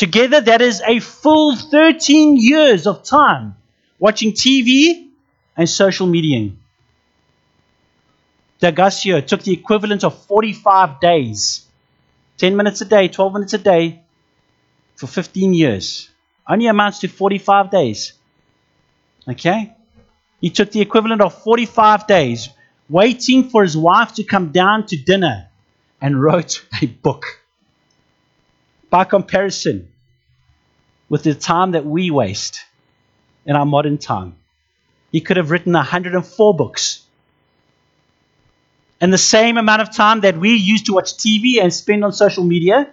Together, 0.00 0.40
that 0.40 0.62
is 0.62 0.80
a 0.86 0.98
full 0.98 1.54
13 1.54 2.38
years 2.38 2.86
of 2.86 3.02
time 3.02 3.54
watching 3.98 4.32
TV 4.32 5.10
and 5.54 5.68
social 5.68 6.06
media. 6.06 6.50
D'Aguesseau 8.60 9.20
took 9.20 9.42
the 9.42 9.52
equivalent 9.52 10.02
of 10.02 10.24
45 10.24 11.00
days, 11.00 11.66
10 12.38 12.56
minutes 12.56 12.80
a 12.80 12.86
day, 12.86 13.08
12 13.08 13.32
minutes 13.34 13.52
a 13.52 13.58
day, 13.58 14.00
for 14.94 15.06
15 15.06 15.52
years. 15.52 16.08
Only 16.48 16.68
amounts 16.68 17.00
to 17.00 17.08
45 17.08 17.70
days. 17.70 18.14
Okay? 19.28 19.76
He 20.40 20.48
took 20.48 20.72
the 20.72 20.80
equivalent 20.80 21.20
of 21.20 21.42
45 21.42 22.06
days 22.06 22.48
waiting 22.88 23.50
for 23.50 23.62
his 23.62 23.76
wife 23.76 24.14
to 24.14 24.24
come 24.24 24.50
down 24.50 24.86
to 24.86 24.96
dinner 24.96 25.50
and 26.00 26.18
wrote 26.18 26.64
a 26.80 26.86
book. 26.86 27.40
By 28.90 29.04
comparison 29.04 29.88
with 31.08 31.22
the 31.22 31.34
time 31.34 31.72
that 31.72 31.86
we 31.86 32.10
waste 32.10 32.64
in 33.46 33.56
our 33.56 33.64
modern 33.64 33.98
time, 33.98 34.34
he 35.12 35.20
could 35.20 35.36
have 35.36 35.50
written 35.50 35.72
104 35.72 36.54
books. 36.54 37.04
And 39.00 39.12
the 39.12 39.18
same 39.18 39.56
amount 39.56 39.80
of 39.80 39.94
time 39.94 40.20
that 40.20 40.36
we 40.36 40.54
use 40.54 40.82
to 40.82 40.92
watch 40.92 41.14
TV 41.14 41.62
and 41.62 41.72
spend 41.72 42.04
on 42.04 42.12
social 42.12 42.44
media, 42.44 42.90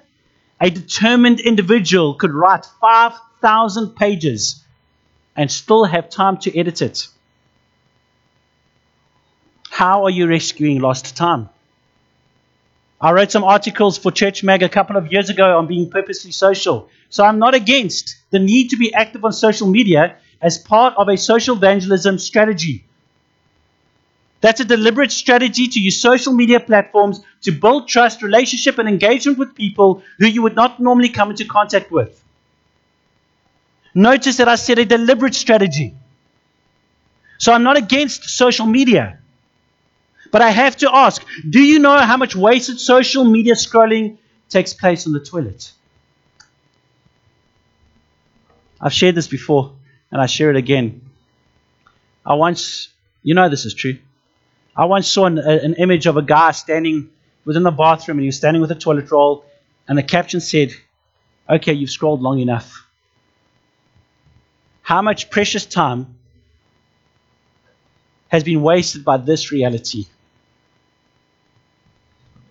a 0.61 0.69
determined 0.69 1.39
individual 1.39 2.13
could 2.13 2.31
write 2.31 2.65
5,000 2.79 3.95
pages 3.95 4.63
and 5.35 5.51
still 5.51 5.83
have 5.83 6.09
time 6.09 6.37
to 6.37 6.57
edit 6.57 6.81
it. 6.81 7.07
How 9.69 10.05
are 10.05 10.09
you 10.09 10.27
rescuing 10.27 10.79
lost 10.79 11.15
time? 11.15 11.49
I 12.99 13.11
wrote 13.11 13.31
some 13.31 13.43
articles 13.43 13.97
for 13.97 14.11
Church 14.11 14.43
Mag 14.43 14.63
a 14.63 14.69
couple 14.69 14.97
of 14.97 15.11
years 15.11 15.29
ago 15.29 15.57
on 15.57 15.67
being 15.67 15.89
purposely 15.89 16.31
social. 16.31 16.89
So 17.09 17.23
I'm 17.23 17.37
not 17.37 17.53
against 17.53 18.15
the 18.31 18.39
need 18.39 18.69
to 18.69 18.77
be 18.77 18.93
active 18.93 19.23
on 19.23 19.33
social 19.33 19.67
media 19.67 20.17
as 20.41 20.57
part 20.57 20.95
of 20.97 21.07
a 21.07 21.17
social 21.17 21.55
evangelism 21.55 22.17
strategy. 22.17 22.85
That's 24.41 24.59
a 24.59 24.65
deliberate 24.65 25.11
strategy 25.11 25.67
to 25.67 25.79
use 25.79 25.99
social 26.01 26.33
media 26.33 26.59
platforms 26.59 27.21
to 27.43 27.51
build 27.51 27.87
trust, 27.87 28.21
relationship, 28.21 28.77
and 28.77 28.87
engagement 28.87 29.37
with 29.37 29.55
people 29.55 30.03
who 30.19 30.27
you 30.27 30.41
would 30.43 30.55
not 30.55 30.79
normally 30.79 31.09
come 31.09 31.31
into 31.31 31.45
contact 31.45 31.91
with. 31.91 32.23
Notice 33.93 34.37
that 34.37 34.47
I 34.47 34.55
said 34.55 34.77
a 34.77 34.85
deliberate 34.85 35.33
strategy. 35.33 35.95
So 37.39 37.51
I'm 37.51 37.63
not 37.63 37.77
against 37.77 38.29
social 38.29 38.65
media. 38.65 39.19
But 40.31 40.41
I 40.41 40.49
have 40.49 40.77
to 40.77 40.93
ask 40.93 41.25
do 41.49 41.61
you 41.61 41.79
know 41.79 41.97
how 41.97 42.17
much 42.17 42.35
wasted 42.35 42.79
social 42.79 43.23
media 43.23 43.53
scrolling 43.53 44.17
takes 44.49 44.73
place 44.73 45.07
on 45.07 45.13
the 45.13 45.19
toilet? 45.19 45.71
I've 48.79 48.93
shared 48.93 49.15
this 49.15 49.27
before 49.27 49.73
and 50.11 50.21
I 50.21 50.25
share 50.25 50.49
it 50.49 50.55
again. 50.55 51.01
I 52.25 52.35
once, 52.35 52.89
you 53.23 53.33
know 53.33 53.49
this 53.49 53.65
is 53.65 53.73
true. 53.73 53.97
I 54.75 54.85
once 54.85 55.07
saw 55.07 55.25
an, 55.25 55.39
an 55.39 55.73
image 55.75 56.05
of 56.05 56.17
a 56.17 56.21
guy 56.21 56.51
standing 56.51 57.09
within 57.45 57.63
the 57.63 57.71
bathroom 57.71 58.17
and 58.17 58.23
he 58.23 58.27
was 58.27 58.37
standing 58.37 58.61
with 58.61 58.71
a 58.71 58.75
toilet 58.75 59.09
roll 59.09 59.45
and 59.87 59.97
the 59.97 60.03
caption 60.03 60.39
said, 60.39 60.73
Okay, 61.49 61.73
you've 61.73 61.89
scrolled 61.89 62.21
long 62.21 62.39
enough 62.39 62.87
how 64.87 65.01
much 65.01 65.29
precious 65.29 65.65
time 65.65 66.15
has 68.29 68.41
been 68.45 68.61
wasted 68.61 69.03
by 69.03 69.17
this 69.17 69.51
reality. 69.51 70.05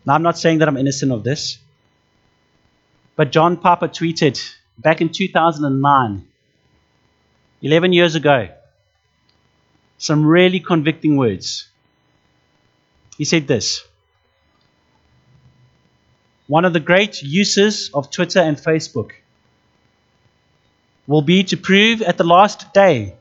Now, 0.06 0.14
I'm 0.14 0.22
not 0.22 0.38
saying 0.38 0.58
that 0.58 0.68
I'm 0.68 0.76
innocent 0.76 1.10
of 1.10 1.24
this, 1.24 1.58
but 3.16 3.32
John 3.32 3.56
Piper 3.56 3.88
tweeted 3.88 4.40
back 4.78 5.00
in 5.00 5.08
2009, 5.08 6.28
11 7.62 7.92
years 7.92 8.14
ago, 8.14 8.48
some 9.98 10.24
really 10.24 10.60
convicting 10.60 11.16
words. 11.16 11.68
He 13.18 13.24
said 13.24 13.48
this 13.48 13.82
One 16.46 16.64
of 16.64 16.72
the 16.72 16.80
great 16.80 17.22
uses 17.22 17.90
of 17.92 18.10
Twitter 18.10 18.40
and 18.40 18.56
Facebook 18.56 19.10
will 21.08 21.22
be 21.22 21.42
to 21.44 21.56
prove 21.56 22.02
at 22.02 22.16
the 22.16 22.24
last 22.24 22.72
day 22.72 23.16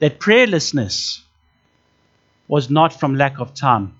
that 0.00 0.18
prayerlessness 0.18 1.20
was 2.48 2.68
not 2.68 2.98
from 2.98 3.14
lack 3.14 3.38
of 3.38 3.54
time. 3.54 3.94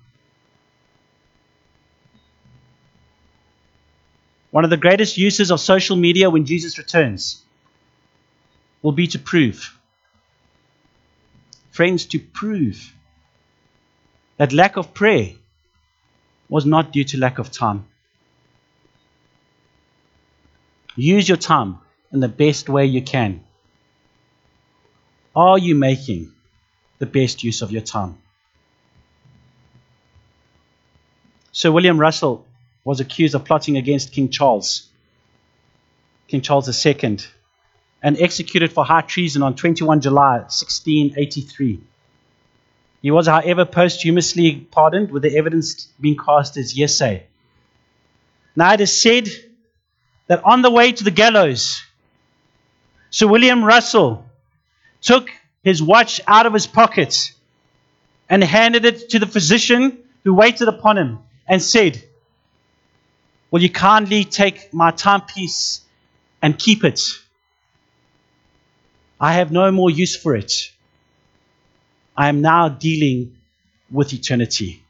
One 4.57 4.64
of 4.64 4.71
the 4.71 4.79
greatest 4.79 5.19
uses 5.19 5.51
of 5.51 5.61
social 5.61 5.97
media 5.97 6.31
when 6.31 6.47
Jesus 6.47 6.79
returns 6.79 7.42
will 8.81 8.92
be 8.92 9.07
to 9.09 9.19
prove. 9.19 9.79
Friends, 11.73 12.07
to 12.07 12.19
prove 12.19 12.95
that 14.38 14.55
lack 14.55 14.79
of 14.79 14.95
prayer 14.95 15.33
was 16.49 16.64
not 16.64 16.90
due 16.90 17.05
to 17.05 17.19
lack 17.19 17.38
of 17.38 17.53
time. 17.53 17.85
Use 20.95 21.29
your 21.29 21.37
time 21.37 21.77
in 22.11 22.21
the 22.21 22.29
best 22.29 22.71
way 22.71 22.87
you 22.87 23.03
can? 23.03 23.45
Are 25.35 25.59
you 25.59 25.75
making 25.75 26.33
the 26.99 27.05
best 27.05 27.45
use 27.45 27.61
of 27.61 27.73
your 27.73 27.83
time? 27.83 28.16
Sir 31.53 31.71
William 31.71 32.01
Russell 32.01 32.47
was 32.87 33.01
accused 33.01 33.35
of 33.35 33.44
plotting 33.44 33.77
against 33.77 34.12
King 34.12 34.29
Charles, 34.29 34.88
King 36.29 36.40
Charles 36.40 36.87
II, 36.87 37.18
and 38.01 38.16
executed 38.20 38.72
for 38.72 38.85
high 38.85 39.01
treason 39.01 39.42
on 39.42 39.57
21 39.57 40.01
July 40.01 40.37
1683. 40.38 41.81
He 43.03 43.11
was, 43.11 43.27
however, 43.27 43.64
posthumously 43.64 44.68
pardoned, 44.70 45.11
with 45.11 45.25
the 45.25 45.37
evidence 45.37 45.88
being 46.01 46.16
cast 46.16 46.57
as 46.57 46.79
yes 46.79 46.96
say. 46.96 47.25
Now 48.55 48.75
it 48.75 48.81
is 48.81 49.03
said 49.03 49.29
that 50.29 50.44
on 50.44 50.62
the 50.62 50.70
way 50.70 50.92
to 50.92 51.03
the 51.03 51.11
gallows, 51.11 51.83
Sir 53.11 53.27
William 53.27 53.64
Russell 53.64 54.25
took 55.01 55.29
his 55.64 55.83
watch 55.83 56.20
out 56.29 56.46
of 56.46 56.55
his 56.55 56.68
pocket 56.68 57.33
and 58.31 58.44
handed 58.44 58.85
it 58.85 59.11
to 59.11 59.18
the 59.18 59.27
physician 59.27 59.99
who 60.22 60.35
waited 60.35 60.68
upon 60.68 60.96
him 60.96 61.18
and 61.49 61.61
said, 61.61 62.01
Will 63.50 63.62
you 63.62 63.70
kindly 63.70 64.24
take 64.24 64.72
my 64.72 64.90
timepiece 64.90 65.82
and 66.42 66.59
keep 66.59 66.85
it? 66.85 67.00
I 69.20 69.35
have 69.35 69.52
no 69.52 69.70
more 69.70 69.90
use 69.90 70.16
for 70.16 70.35
it. 70.35 70.70
I 72.16 72.28
am 72.28 72.40
now 72.40 72.68
dealing 72.68 73.37
with 73.90 74.12
eternity. 74.12 74.82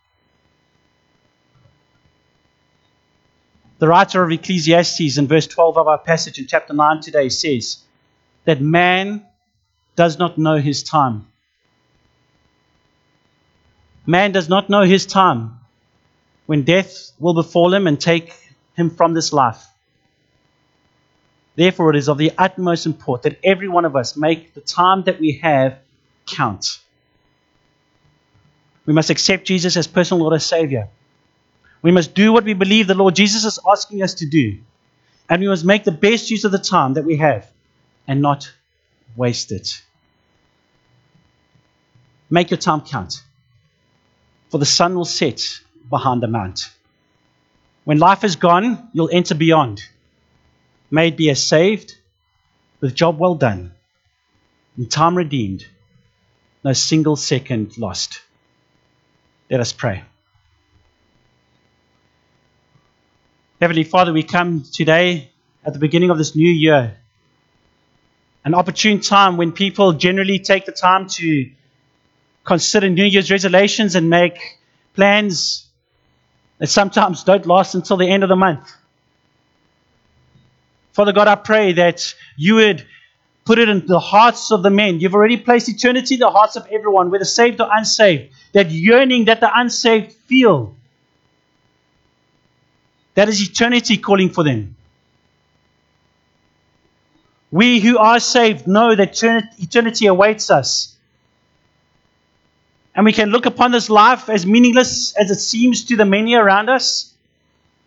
The 3.78 3.88
writer 3.88 4.22
of 4.22 4.32
Ecclesiastes 4.32 5.18
in 5.18 5.26
verse 5.26 5.46
12 5.46 5.76
of 5.76 5.86
our 5.86 5.98
passage 5.98 6.38
in 6.38 6.46
chapter 6.46 6.72
9 6.72 7.02
today 7.02 7.28
says 7.28 7.78
that 8.46 8.60
man 8.60 9.26
does 9.96 10.18
not 10.18 10.38
know 10.38 10.56
his 10.56 10.82
time. 10.82 11.26
Man 14.06 14.32
does 14.32 14.48
not 14.48 14.70
know 14.70 14.82
his 14.82 15.04
time 15.04 15.58
when 16.46 16.62
death 16.62 17.12
will 17.18 17.34
befall 17.34 17.74
him 17.74 17.86
and 17.86 18.00
take 18.00 18.32
him 18.76 18.90
from 18.90 19.14
this 19.14 19.32
life. 19.32 19.64
Therefore, 21.56 21.90
it 21.90 21.96
is 21.96 22.08
of 22.08 22.18
the 22.18 22.32
utmost 22.36 22.84
importance 22.84 23.34
that 23.34 23.40
every 23.42 23.68
one 23.68 23.86
of 23.86 23.96
us 23.96 24.16
make 24.16 24.52
the 24.52 24.60
time 24.60 25.04
that 25.04 25.18
we 25.18 25.40
have 25.42 25.78
count. 26.26 26.78
We 28.84 28.92
must 28.92 29.10
accept 29.10 29.46
Jesus 29.46 29.76
as 29.76 29.86
personal 29.86 30.20
Lord 30.20 30.34
and 30.34 30.42
Savior. 30.42 30.88
We 31.82 31.92
must 31.92 32.14
do 32.14 32.32
what 32.32 32.44
we 32.44 32.52
believe 32.52 32.86
the 32.86 32.94
Lord 32.94 33.16
Jesus 33.16 33.44
is 33.44 33.58
asking 33.66 34.02
us 34.02 34.14
to 34.14 34.26
do. 34.26 34.58
And 35.28 35.40
we 35.40 35.48
must 35.48 35.64
make 35.64 35.84
the 35.84 35.92
best 35.92 36.30
use 36.30 36.44
of 36.44 36.52
the 36.52 36.58
time 36.58 36.94
that 36.94 37.04
we 37.04 37.16
have 37.16 37.50
and 38.06 38.22
not 38.22 38.52
waste 39.16 39.50
it. 39.50 39.82
Make 42.28 42.50
your 42.50 42.58
time 42.58 42.82
count, 42.82 43.22
for 44.50 44.58
the 44.58 44.66
sun 44.66 44.94
will 44.94 45.04
set 45.04 45.42
behind 45.88 46.22
the 46.22 46.28
mount. 46.28 46.70
When 47.86 48.00
life 48.00 48.24
is 48.24 48.34
gone, 48.34 48.88
you'll 48.92 49.10
enter 49.12 49.36
beyond. 49.36 49.80
May 50.90 51.06
it 51.06 51.16
be 51.16 51.30
as 51.30 51.40
saved, 51.40 51.94
with 52.80 52.96
job 52.96 53.16
well 53.20 53.36
done, 53.36 53.70
and 54.76 54.90
time 54.90 55.16
redeemed, 55.16 55.64
no 56.64 56.72
single 56.72 57.14
second 57.14 57.78
lost. 57.78 58.22
Let 59.48 59.60
us 59.60 59.72
pray. 59.72 60.02
Heavenly 63.60 63.84
Father, 63.84 64.12
we 64.12 64.24
come 64.24 64.64
today 64.64 65.30
at 65.64 65.72
the 65.72 65.78
beginning 65.78 66.10
of 66.10 66.18
this 66.18 66.34
new 66.34 66.50
year, 66.50 66.96
an 68.44 68.54
opportune 68.54 68.98
time 68.98 69.36
when 69.36 69.52
people 69.52 69.92
generally 69.92 70.40
take 70.40 70.66
the 70.66 70.72
time 70.72 71.06
to 71.10 71.48
consider 72.44 72.90
New 72.90 73.04
Year's 73.04 73.30
resolutions 73.30 73.94
and 73.94 74.10
make 74.10 74.58
plans 74.94 75.65
that 76.58 76.68
sometimes 76.68 77.24
don't 77.24 77.46
last 77.46 77.74
until 77.74 77.96
the 77.96 78.08
end 78.08 78.22
of 78.22 78.28
the 78.28 78.36
month. 78.36 78.72
Father 80.92 81.12
God, 81.12 81.28
I 81.28 81.34
pray 81.34 81.74
that 81.74 82.14
you 82.36 82.54
would 82.54 82.86
put 83.44 83.58
it 83.58 83.68
in 83.68 83.86
the 83.86 84.00
hearts 84.00 84.50
of 84.50 84.62
the 84.62 84.70
men. 84.70 84.98
You've 84.98 85.14
already 85.14 85.36
placed 85.36 85.68
eternity 85.68 86.14
in 86.14 86.20
the 86.20 86.30
hearts 86.30 86.56
of 86.56 86.66
everyone, 86.72 87.10
whether 87.10 87.24
saved 87.24 87.60
or 87.60 87.68
unsaved. 87.70 88.32
That 88.52 88.70
yearning 88.70 89.26
that 89.26 89.40
the 89.40 89.50
unsaved 89.54 90.12
feel. 90.12 90.74
That 93.14 93.28
is 93.28 93.40
eternity 93.40 93.98
calling 93.98 94.30
for 94.30 94.42
them. 94.42 94.76
We 97.50 97.80
who 97.80 97.98
are 97.98 98.18
saved 98.18 98.66
know 98.66 98.94
that 98.94 99.22
eternity 99.58 100.06
awaits 100.06 100.50
us. 100.50 100.95
And 102.96 103.04
we 103.04 103.12
can 103.12 103.28
look 103.28 103.44
upon 103.44 103.72
this 103.72 103.90
life 103.90 104.30
as 104.30 104.46
meaningless 104.46 105.14
as 105.16 105.30
it 105.30 105.38
seems 105.38 105.84
to 105.84 105.96
the 105.96 106.06
many 106.06 106.34
around 106.34 106.70
us. 106.70 107.12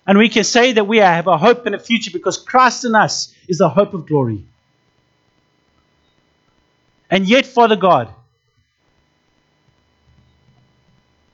And 0.06 0.20
we 0.20 0.30
can 0.30 0.44
say 0.44 0.74
that 0.74 0.88
we 0.88 0.98
have 1.00 1.26
a 1.26 1.36
hope 1.36 1.66
in 1.66 1.74
a 1.74 1.80
future 1.80 2.12
because 2.12 2.38
Christ 2.38 2.86
in 2.86 2.94
us 2.94 3.34
is 3.48 3.58
the 3.58 3.70
hope 3.70 3.96
of 3.96 4.06
glory. 4.06 4.46
And 7.10 7.28
yet, 7.28 7.48
Father 7.48 7.76
God, 7.76 8.14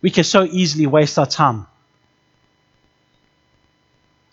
we 0.01 0.09
can 0.09 0.23
so 0.23 0.43
easily 0.43 0.87
waste 0.87 1.19
our 1.19 1.25
time. 1.25 1.67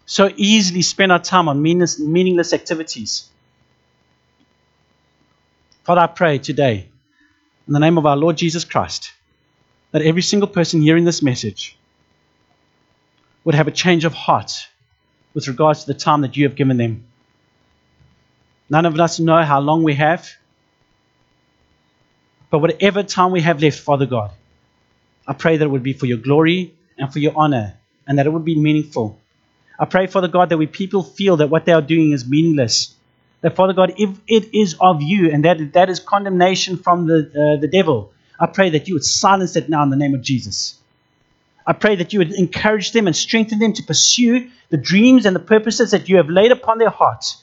So 0.07 0.31
easily 0.37 0.83
spend 0.83 1.11
our 1.11 1.19
time 1.19 1.49
on 1.49 1.61
meaningless, 1.61 1.99
meaningless 1.99 2.53
activities. 2.53 3.29
Father, 5.83 6.03
I 6.03 6.07
pray 6.07 6.39
today, 6.39 6.89
in 7.67 7.73
the 7.73 7.81
name 7.81 7.99
of 7.99 8.07
our 8.07 8.17
Lord 8.17 8.37
Jesus 8.37 8.65
Christ, 8.65 9.11
that 9.93 10.03
every 10.03 10.23
single 10.23 10.49
person 10.49 10.83
hearing 10.83 11.05
this 11.05 11.23
message 11.23 11.77
would 13.45 13.55
have 13.55 13.69
a 13.69 13.71
change 13.71 14.05
of 14.05 14.15
heart 14.15 14.69
with 15.35 15.49
regards 15.49 15.85
to 15.85 15.93
the 15.93 15.99
time 15.99 16.23
that 16.23 16.37
you 16.37 16.45
have 16.45 16.57
given 16.57 16.77
them. 16.77 17.05
None 18.69 18.87
of 18.87 18.99
us 18.99 19.21
know 19.21 19.43
how 19.43 19.61
long 19.61 19.83
we 19.83 19.95
have. 19.95 20.31
But 22.51 22.61
whatever 22.61 23.03
time 23.03 23.33
we 23.33 23.41
have 23.43 23.63
left, 23.63 23.81
Father 23.81 24.07
God, 24.07 24.31
I 25.27 25.33
pray 25.33 25.57
that 25.57 25.65
it 25.65 25.69
would 25.69 25.83
be 25.83 25.93
for 25.93 26.07
your 26.07 26.19
glory 26.19 26.75
and 26.99 27.13
for 27.13 27.19
your 27.19 27.33
honor 27.37 27.75
and 28.07 28.19
that 28.19 28.27
it 28.27 28.31
would 28.31 28.45
be 28.45 28.57
meaningful. 28.57 29.19
I 29.79 29.85
pray, 29.85 30.07
Father 30.07 30.29
God, 30.29 30.51
that 30.51 30.59
we 30.59 30.67
people 30.67 31.03
feel 31.03 31.39
that 31.39 31.49
what 31.49 31.65
they 31.65 31.73
are 31.73 31.83
doing 31.83 32.13
is 32.13 32.27
meaningless. 32.27 32.95
That, 33.41 33.57
Father 33.57 33.73
God, 33.73 33.95
if 33.97 34.11
it 34.29 34.55
is 34.55 34.77
of 34.81 35.03
you 35.03 35.31
and 35.31 35.45
that 35.45 35.73
that 35.73 35.91
is 35.91 35.99
condemnation 35.99 36.77
from 36.77 37.07
the, 37.07 37.57
uh, 37.57 37.61
the 37.61 37.69
devil, 37.69 38.13
I 38.43 38.47
pray 38.47 38.71
that 38.71 38.89
you 38.89 38.95
would 38.95 39.05
silence 39.05 39.55
it 39.55 39.69
now 39.69 39.85
in 39.85 39.91
the 39.91 39.97
name 39.97 40.15
of 40.15 40.21
Jesus. 40.21 40.75
I 41.65 41.75
pray 41.75 41.95
that 41.95 42.13
you 42.13 42.19
would 42.19 42.33
encourage 42.33 42.91
them 42.91 43.07
and 43.07 43.15
strengthen 43.15 43.61
them 43.61 43.73
to 43.75 43.85
pursue 43.85 44.51
the 44.69 44.77
dreams 44.77 45.27
and 45.27 45.37
the 45.37 45.41
purposes 45.55 45.93
that 45.93 46.09
you 46.09 46.17
have 46.17 46.29
laid 46.29 46.51
upon 46.51 46.79
their 46.79 46.91
hearts, 46.91 47.41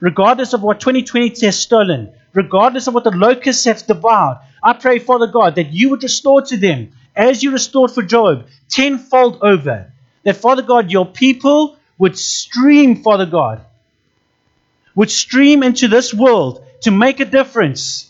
regardless 0.00 0.54
of 0.54 0.62
what 0.62 0.80
2020 0.80 1.44
has 1.44 1.58
stolen, 1.58 2.10
regardless 2.32 2.86
of 2.86 2.94
what 2.94 3.04
the 3.04 3.10
locusts 3.10 3.66
have 3.66 3.86
devoured. 3.86 4.38
I 4.62 4.72
pray, 4.72 5.00
Father 5.00 5.26
God, 5.26 5.56
that 5.56 5.70
you 5.70 5.90
would 5.90 6.02
restore 6.02 6.40
to 6.40 6.56
them, 6.56 6.92
as 7.14 7.42
you 7.42 7.50
restored 7.50 7.90
for 7.90 8.02
Job, 8.02 8.46
tenfold 8.70 9.40
over. 9.42 9.92
That, 10.22 10.36
Father 10.38 10.62
God, 10.62 10.90
your 10.90 11.04
people 11.04 11.76
would 11.98 12.16
stream, 12.16 13.02
Father 13.02 13.26
God, 13.26 13.60
would 14.94 15.10
stream 15.10 15.62
into 15.62 15.88
this 15.88 16.14
world 16.14 16.64
to 16.84 16.90
make 16.90 17.20
a 17.20 17.26
difference. 17.26 18.07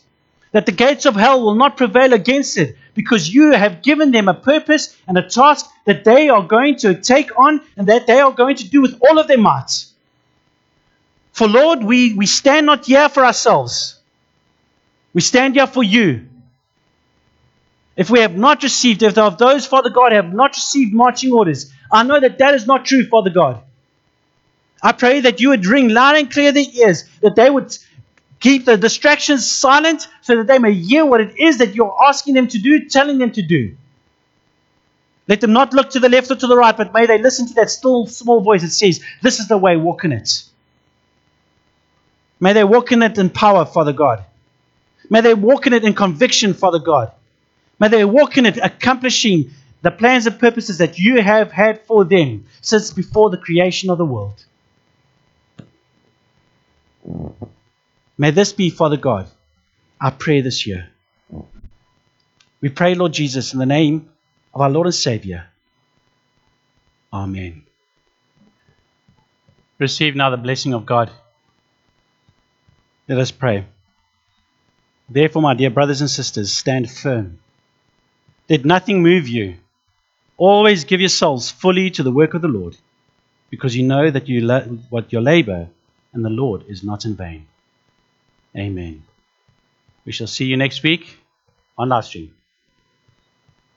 That 0.53 0.67
the 0.67 0.73
gates 0.73 1.05
of 1.05 1.15
hell 1.15 1.43
will 1.43 1.55
not 1.55 1.77
prevail 1.77 2.13
against 2.13 2.57
it 2.57 2.77
because 2.95 3.33
you 3.33 3.53
have 3.53 3.83
given 3.83 4.11
them 4.11 4.29
a 4.29 4.35
purpose 4.35 4.97
and 5.07 5.17
a 5.19 5.29
task 5.29 5.67
that 5.85 6.05
they 6.05 6.29
are 6.31 6.43
going 6.43 6.77
to 6.79 6.95
take 7.01 7.39
on 7.39 7.61
and 7.77 7.89
that 7.89 8.07
they 8.07 8.21
are 8.21 8.33
going 8.33 8.57
to 8.57 8.69
do 8.69 8.81
with 8.81 8.99
all 9.03 9.19
of 9.19 9.29
their 9.29 9.39
might. 9.39 9.85
For 11.33 11.47
Lord, 11.47 11.85
we, 11.85 12.15
we 12.15 12.27
stand 12.27 12.67
not 12.67 12.87
here 12.87 13.09
for 13.09 13.25
ourselves. 13.25 14.01
We 15.13 15.21
stand 15.21 15.55
here 15.55 15.67
for 15.67 15.85
you. 15.85 16.27
If 17.97 18.11
we 18.11 18.21
have 18.21 18.37
not 18.37 18.63
received, 18.63 19.03
if 19.03 19.19
of 19.19 19.39
those, 19.39 19.67
Father 19.67 19.91
God, 19.91 20.13
have 20.13 20.33
not 20.33 20.55
received 20.55 20.95
marching 20.95 21.33
orders, 21.33 21.73
I 21.93 22.05
know 22.05 22.19
that 22.21 22.39
that 22.39 22.55
is 22.55 22.67
not 22.67 22.85
true, 22.85 23.07
Father 23.07 23.31
God. 23.31 23.63
I 24.83 24.93
pray 24.93 25.21
that 25.21 25.41
you 25.41 25.49
would 25.49 25.67
ring 25.67 25.89
loud 25.89 26.17
and 26.17 26.31
clear 26.31 26.53
their 26.53 26.65
ears, 26.75 27.05
that 27.21 27.35
they 27.35 27.51
would 27.51 27.77
keep 28.41 28.65
the 28.65 28.77
distractions 28.77 29.51
silent 29.51 30.07
so 30.23 30.37
that 30.37 30.47
they 30.47 30.59
may 30.59 30.73
hear 30.73 31.05
what 31.05 31.21
it 31.21 31.39
is 31.39 31.59
that 31.59 31.75
you're 31.75 31.97
asking 32.07 32.35
them 32.35 32.49
to 32.49 32.59
do, 32.59 32.89
telling 32.89 33.19
them 33.19 33.33
to 33.33 33.43
do. 33.43 33.77
Let 35.27 35.41
them 35.43 35.53
not 35.53 35.75
look 35.75 35.91
to 35.91 36.01
the 36.01 36.09
left 36.09 36.31
or 36.31 36.37
to 36.37 36.47
the 36.47 36.57
right, 36.57 36.77
but 36.77 36.95
may 36.95 37.07
they 37.07 37.19
listen 37.19 37.47
to 37.49 37.55
that 37.55 37.71
still 37.71 38.07
small 38.07 38.41
voice 38.41 38.63
that 38.63 38.71
says, 38.71 39.05
This 39.21 39.41
is 39.41 39.49
the 39.49 39.59
way, 39.59 39.77
walk 39.77 40.05
in 40.05 40.13
it. 40.13 40.45
May 42.41 42.53
they 42.55 42.65
walk 42.65 42.93
in 42.93 43.03
it 43.03 43.19
in 43.19 43.31
power, 43.31 43.65
Father 43.67 43.93
God. 43.93 44.25
May 45.11 45.21
they 45.21 45.35
walk 45.35 45.67
in 45.67 45.73
it 45.73 45.85
in 45.85 45.95
conviction, 45.95 46.55
Father 46.55 46.79
God. 46.79 47.13
May 47.79 47.89
they 47.89 48.05
walk 48.05 48.39
in 48.39 48.47
it 48.47 48.57
accomplishing 48.57 49.51
the 49.83 49.91
plans 49.91 50.27
and 50.27 50.39
purposes 50.39 50.79
that 50.79 50.99
you 50.99 51.21
have 51.21 51.53
had 51.53 51.83
for 51.83 52.05
them 52.05 52.47
since 52.61 52.93
before 52.93 53.31
the 53.31 53.37
creation 53.37 53.91
of 53.91 53.99
the 53.99 54.05
world. 54.05 54.45
May 58.19 58.33
this 58.33 58.53
be, 58.53 58.69
Father 58.69 58.97
God, 58.97 59.29
our 60.01 60.11
prayer 60.11 60.43
this 60.43 60.67
year. 60.67 60.89
We 62.61 62.69
pray, 62.69 62.97
Lord 62.97 63.13
Jesus, 63.13 63.53
in 63.53 63.61
the 63.61 63.67
name 63.67 64.11
of 64.53 64.61
our 64.61 64.69
Lord 64.69 64.89
and 64.89 64.95
Savior. 64.95 65.47
Amen. 67.13 67.63
Receive 69.79 70.17
now 70.17 70.31
the 70.31 70.37
blessing 70.37 70.75
of 70.75 70.85
God. 70.85 71.11
Let 73.07 73.19
us 73.19 73.31
pray. 73.31 73.65
Therefore, 75.09 75.41
my 75.41 75.55
dear 75.55 75.71
brothers 75.71 76.01
and 76.01 76.11
sisters, 76.11 76.53
stand 76.53 76.91
firm. 76.91 77.39
Let 78.51 78.65
nothing 78.65 79.03
move 79.03 79.29
you. 79.29 79.55
Always 80.37 80.85
give 80.85 81.01
yourselves 81.01 81.51
fully 81.51 81.91
to 81.91 82.03
the 82.03 82.11
work 82.11 82.35
of 82.35 82.43
the 82.43 82.49
Lord, 82.49 82.77
because 83.51 83.77
you 83.77 83.85
know 83.85 84.11
that 84.11 84.29
you 84.29 84.47
what 84.91 85.13
your 85.13 85.23
labor 85.23 85.69
and 86.13 86.25
the 86.25 86.31
Lord 86.31 86.65
is 86.69 86.83
not 86.83 87.05
in 87.05 87.15
vain. 87.15 87.47
Amen. 88.57 89.03
We 90.05 90.13
shall 90.13 90.27
see 90.27 90.47
you 90.47 90.57
next 90.57 90.83
week 90.83 91.19
on 91.79 91.89
live 91.91 92.05
stream. 92.05 92.35